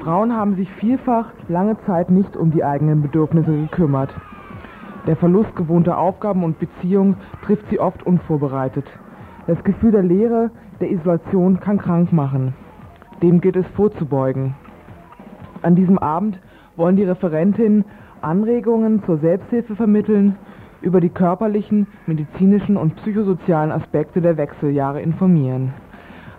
Frauen 0.00 0.34
haben 0.34 0.54
sich 0.56 0.70
vielfach 0.74 1.32
lange 1.48 1.76
Zeit 1.84 2.10
nicht 2.10 2.36
um 2.36 2.50
die 2.50 2.64
eigenen 2.64 3.02
Bedürfnisse 3.02 3.50
gekümmert. 3.50 4.14
Der 5.06 5.16
Verlust 5.16 5.54
gewohnter 5.56 5.98
Aufgaben 5.98 6.44
und 6.44 6.58
Beziehungen 6.58 7.16
trifft 7.44 7.68
sie 7.70 7.80
oft 7.80 8.04
unvorbereitet. 8.04 8.84
Das 9.46 9.62
Gefühl 9.64 9.92
der 9.92 10.02
Leere, 10.02 10.50
der 10.80 10.90
Isolation 10.90 11.60
kann 11.60 11.78
krank 11.78 12.12
machen. 12.12 12.54
Dem 13.22 13.40
gilt 13.40 13.56
es 13.56 13.66
vorzubeugen. 13.68 14.54
An 15.62 15.74
diesem 15.74 15.98
Abend 15.98 16.38
wollen 16.76 16.96
die 16.96 17.04
Referentinnen 17.04 17.84
Anregungen 18.20 19.02
zur 19.04 19.18
Selbsthilfe 19.18 19.74
vermitteln, 19.76 20.36
über 20.80 21.00
die 21.00 21.08
körperlichen, 21.08 21.88
medizinischen 22.06 22.76
und 22.76 22.94
psychosozialen 22.96 23.72
Aspekte 23.72 24.20
der 24.20 24.36
Wechseljahre 24.36 25.02
informieren. 25.02 25.74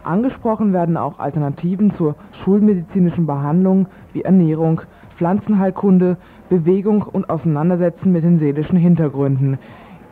Angesprochen 0.04 0.74
werden 0.74 0.97
auch 0.97 1.20
Alternativen 1.20 1.93
zur 1.95 2.16
schulmedizinischen 2.43 3.26
Behandlung 3.26 3.88
wie 4.14 4.22
Ernährung, 4.22 4.82
Pflanzenheilkunde, 5.18 6.18
Bewegung 6.50 7.04
und 7.04 7.30
Auseinandersetzen 7.30 8.12
mit 8.12 8.24
den 8.24 8.39
seelischen 8.39 8.78
Hintergründen. 8.78 9.60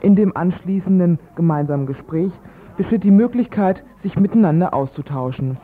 In 0.01 0.15
dem 0.15 0.35
anschließenden 0.35 1.19
gemeinsamen 1.35 1.87
Gespräch 1.87 2.31
besteht 2.75 3.03
die 3.03 3.11
Möglichkeit, 3.11 3.83
sich 4.03 4.19
miteinander 4.19 4.73
auszutauschen. 4.73 5.57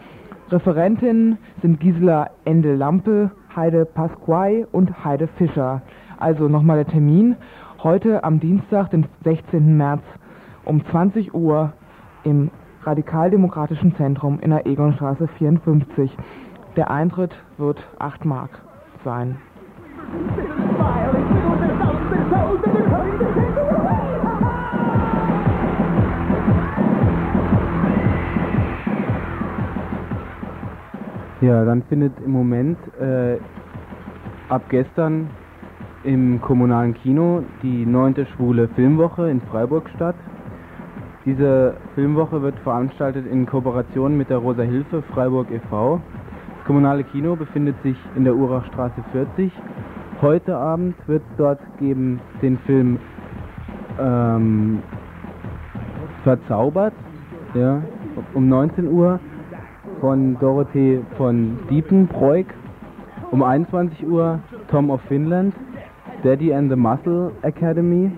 Referentinnen 0.49 1.37
sind 1.61 1.79
Gisela 1.79 2.29
Endel-Lampe, 2.45 3.31
Heide 3.55 3.85
Pasquay 3.85 4.65
und 4.71 5.03
Heide 5.03 5.27
Fischer. 5.27 5.81
Also 6.17 6.47
nochmal 6.47 6.77
der 6.77 6.87
Termin. 6.87 7.35
Heute 7.83 8.23
am 8.23 8.39
Dienstag, 8.39 8.91
den 8.91 9.05
16. 9.23 9.77
März 9.77 10.01
um 10.65 10.85
20 10.85 11.33
Uhr 11.33 11.73
im 12.23 12.49
Radikaldemokratischen 12.85 13.95
Zentrum 13.95 14.39
in 14.39 14.49
der 14.51 14.65
Egonstraße 14.65 15.27
54. 15.37 16.15
Der 16.75 16.91
Eintritt 16.91 17.31
wird 17.57 17.83
8 17.99 18.25
Mark 18.25 18.49
sein. 19.03 19.37
Ja, 31.41 31.65
dann 31.65 31.83
findet 31.83 32.13
im 32.23 32.31
Moment 32.31 32.77
äh, 33.01 33.37
ab 34.47 34.63
gestern 34.69 35.29
im 36.03 36.39
kommunalen 36.41 36.93
Kino 36.93 37.43
die 37.61 37.85
neunte 37.85 38.25
schwule 38.25 38.69
Filmwoche 38.69 39.29
in 39.29 39.41
Freiburg 39.41 39.89
statt. 39.95 40.15
Diese 41.25 41.75
Filmwoche 41.95 42.41
wird 42.41 42.59
veranstaltet 42.59 43.25
in 43.25 43.45
Kooperation 43.45 44.17
mit 44.17 44.29
der 44.29 44.39
Rosa 44.39 44.63
Hilfe 44.63 45.01
Freiburg 45.13 45.49
e.V. 45.51 46.01
Das 46.57 46.67
kommunale 46.67 47.05
Kino 47.05 47.37
befindet 47.37 47.81
sich 47.81 47.95
in 48.15 48.25
der 48.25 48.35
Urachstraße 48.35 49.01
40. 49.13 49.51
Heute 50.21 50.57
Abend 50.57 50.95
wird 51.07 51.23
dort 51.37 51.59
geben 51.79 52.19
den 52.41 52.57
Film 52.59 52.99
ähm, 54.01 54.83
Verzaubert, 56.23 56.93
ja, 57.53 57.81
um 58.33 58.49
19 58.49 58.91
Uhr 58.91 59.19
von 60.01 60.37
Dorothee 60.39 61.01
von 61.15 61.57
Diepenbroik. 61.69 62.47
Um 63.31 63.43
21 63.43 64.05
Uhr 64.05 64.39
Tom 64.69 64.89
of 64.91 65.01
Finland, 65.07 65.55
Daddy 66.23 66.53
and 66.53 66.69
the 66.69 66.75
Muscle 66.75 67.31
Academy. 67.43 68.11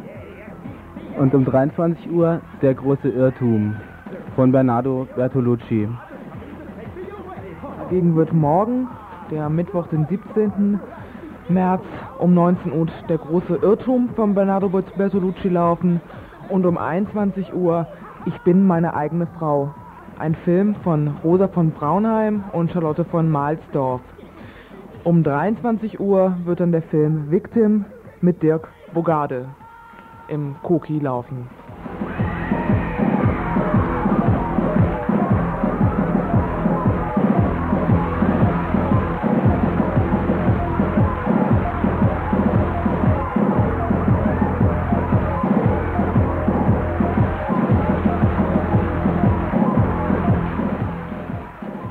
Und 1.17 1.33
um 1.33 1.45
23 1.45 2.11
Uhr 2.11 2.41
Der 2.61 2.73
große 2.73 3.07
Irrtum 3.07 3.75
von 4.35 4.51
Bernardo 4.51 5.07
Bertolucci. 5.15 5.87
Dagegen 7.79 8.15
wird 8.15 8.33
morgen, 8.33 8.89
der 9.31 9.49
Mittwoch, 9.49 9.87
den 9.87 10.05
17. 10.07 10.79
März, 11.47 11.83
um 12.19 12.33
19 12.33 12.73
Uhr 12.73 12.87
Der 13.07 13.17
große 13.17 13.55
Irrtum 13.61 14.09
von 14.15 14.33
Bernardo 14.33 14.67
Bertolucci 14.67 15.47
laufen 15.47 16.01
und 16.49 16.65
um 16.65 16.77
21 16.77 17.53
Uhr 17.53 17.87
Ich 18.25 18.37
bin 18.39 18.67
meine 18.67 18.93
eigene 18.93 19.27
Frau. 19.39 19.73
Ein 20.19 20.35
Film 20.43 20.75
von 20.83 21.15
Rosa 21.23 21.47
von 21.47 21.71
Braunheim 21.71 22.43
und 22.51 22.71
Charlotte 22.71 23.05
von 23.05 23.29
Mahlsdorf. 23.31 24.01
Um 25.05 25.23
23 25.23 25.97
Uhr 25.99 26.35
wird 26.43 26.59
dann 26.59 26.73
der 26.73 26.81
Film 26.81 27.31
Victim 27.31 27.85
mit 28.19 28.43
Dirk 28.43 28.67
Bogarde 28.93 29.47
im 30.27 30.55
Koki 30.61 30.99
laufen. 30.99 31.47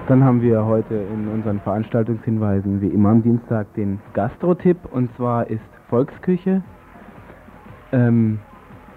Dann 0.06 0.22
haben 0.22 0.42
wir 0.42 0.64
heute 0.64 0.94
in 0.94 1.28
unseren 1.28 1.60
Veranstaltungshinweisen 1.60 2.80
wie 2.80 2.88
immer 2.88 3.08
am 3.08 3.22
Dienstag 3.22 3.72
den 3.74 4.00
Gastro-Tipp 4.12 4.76
und 4.92 5.10
zwar 5.16 5.48
ist 5.48 5.64
Volksküche. 5.88 6.62
Ähm, 7.94 8.40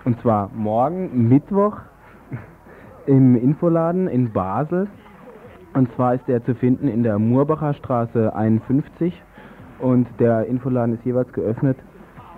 und 0.05 0.19
zwar 0.21 0.49
morgen 0.55 1.29
Mittwoch 1.29 1.77
im 3.05 3.35
Infoladen 3.35 4.07
in 4.07 4.31
Basel. 4.33 4.87
Und 5.75 5.93
zwar 5.93 6.15
ist 6.15 6.27
der 6.27 6.43
zu 6.43 6.55
finden 6.55 6.87
in 6.87 7.03
der 7.03 7.19
Murbacher 7.19 7.75
Straße 7.75 8.35
51 8.35 9.21
und 9.77 10.07
der 10.19 10.47
Infoladen 10.47 10.95
ist 10.95 11.05
jeweils 11.05 11.31
geöffnet 11.31 11.77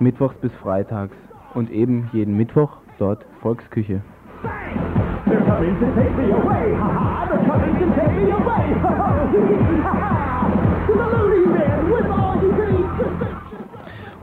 mittwochs 0.02 0.36
bis 0.42 0.52
freitags 0.62 1.16
und 1.54 1.72
eben 1.72 2.10
jeden 2.12 2.36
Mittwoch 2.36 2.78
dort 2.98 3.26
Volksküche. 3.42 4.02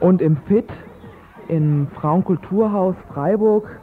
Und 0.01 0.21
im 0.21 0.37
FIT, 0.49 0.69
im 1.49 1.89
Frauenkulturhaus 1.95 2.97
Freiburg, 3.13 3.81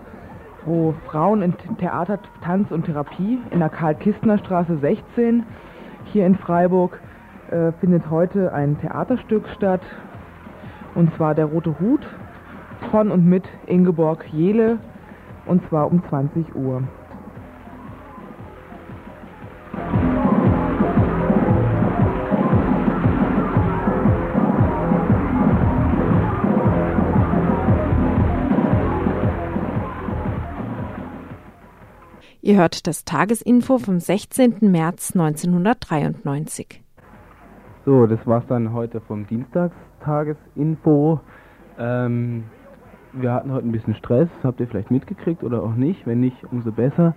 wo 0.66 0.94
Frauen 1.08 1.42
in 1.42 1.56
Theater, 1.78 2.20
Tanz 2.42 2.72
und 2.72 2.86
Therapie 2.86 3.40
in 3.52 3.60
der 3.60 3.70
Karl-Kistner-Straße 3.70 4.78
16 4.78 5.44
hier 6.06 6.26
in 6.26 6.36
Freiburg 6.36 7.00
äh, 7.50 7.72
findet 7.80 8.10
heute 8.10 8.54
ein 8.54 8.80
Theaterstück 8.80 9.48
statt. 9.56 9.82
Und 10.96 11.14
zwar 11.16 11.36
Der 11.36 11.46
Rote 11.46 11.80
Hut 11.80 12.06
von 12.92 13.12
und 13.12 13.26
mit 13.26 13.46
Ingeborg 13.66 14.26
Jele 14.32 14.78
und 15.46 15.68
zwar 15.70 15.92
um 15.92 16.04
20 16.10 16.56
Uhr. 16.56 16.84
Ihr 32.46 32.58
hört 32.58 32.88
das 32.88 33.06
Tagesinfo 33.06 33.78
vom 33.78 34.02
16. 34.02 34.70
März 34.70 35.16
1993. 35.16 36.84
So, 37.86 38.06
das 38.06 38.20
war's 38.28 38.44
dann 38.50 38.74
heute 38.74 39.00
vom 39.00 39.26
Dienstagstagesinfo. 39.28 41.22
Ähm, 41.80 42.44
wir 43.14 43.32
hatten 43.32 43.54
heute 43.54 43.66
ein 43.66 43.72
bisschen 43.72 43.96
Stress, 43.96 44.28
habt 44.44 44.60
ihr 44.60 44.68
vielleicht 44.68 44.92
mitgekriegt 44.92 45.42
oder 45.46 45.64
auch 45.64 45.76
nicht. 45.76 46.06
Wenn 46.06 46.20
nicht, 46.20 46.36
umso 46.52 46.74
besser. 46.74 47.16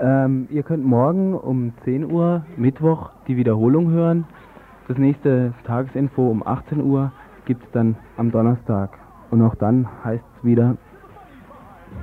Ähm, 0.00 0.48
ihr 0.50 0.64
könnt 0.64 0.84
morgen 0.84 1.34
um 1.34 1.72
10 1.84 2.10
Uhr, 2.10 2.44
Mittwoch, 2.56 3.10
die 3.28 3.36
Wiederholung 3.36 3.92
hören. 3.92 4.24
Das 4.88 4.98
nächste 4.98 5.54
Tagesinfo 5.64 6.28
um 6.28 6.44
18 6.44 6.82
Uhr 6.82 7.12
gibt 7.44 7.62
es 7.62 7.70
dann 7.70 7.94
am 8.16 8.32
Donnerstag. 8.32 8.98
Und 9.30 9.42
auch 9.42 9.54
dann 9.54 9.86
heißt 10.02 10.24
es 10.38 10.44
wieder 10.44 10.76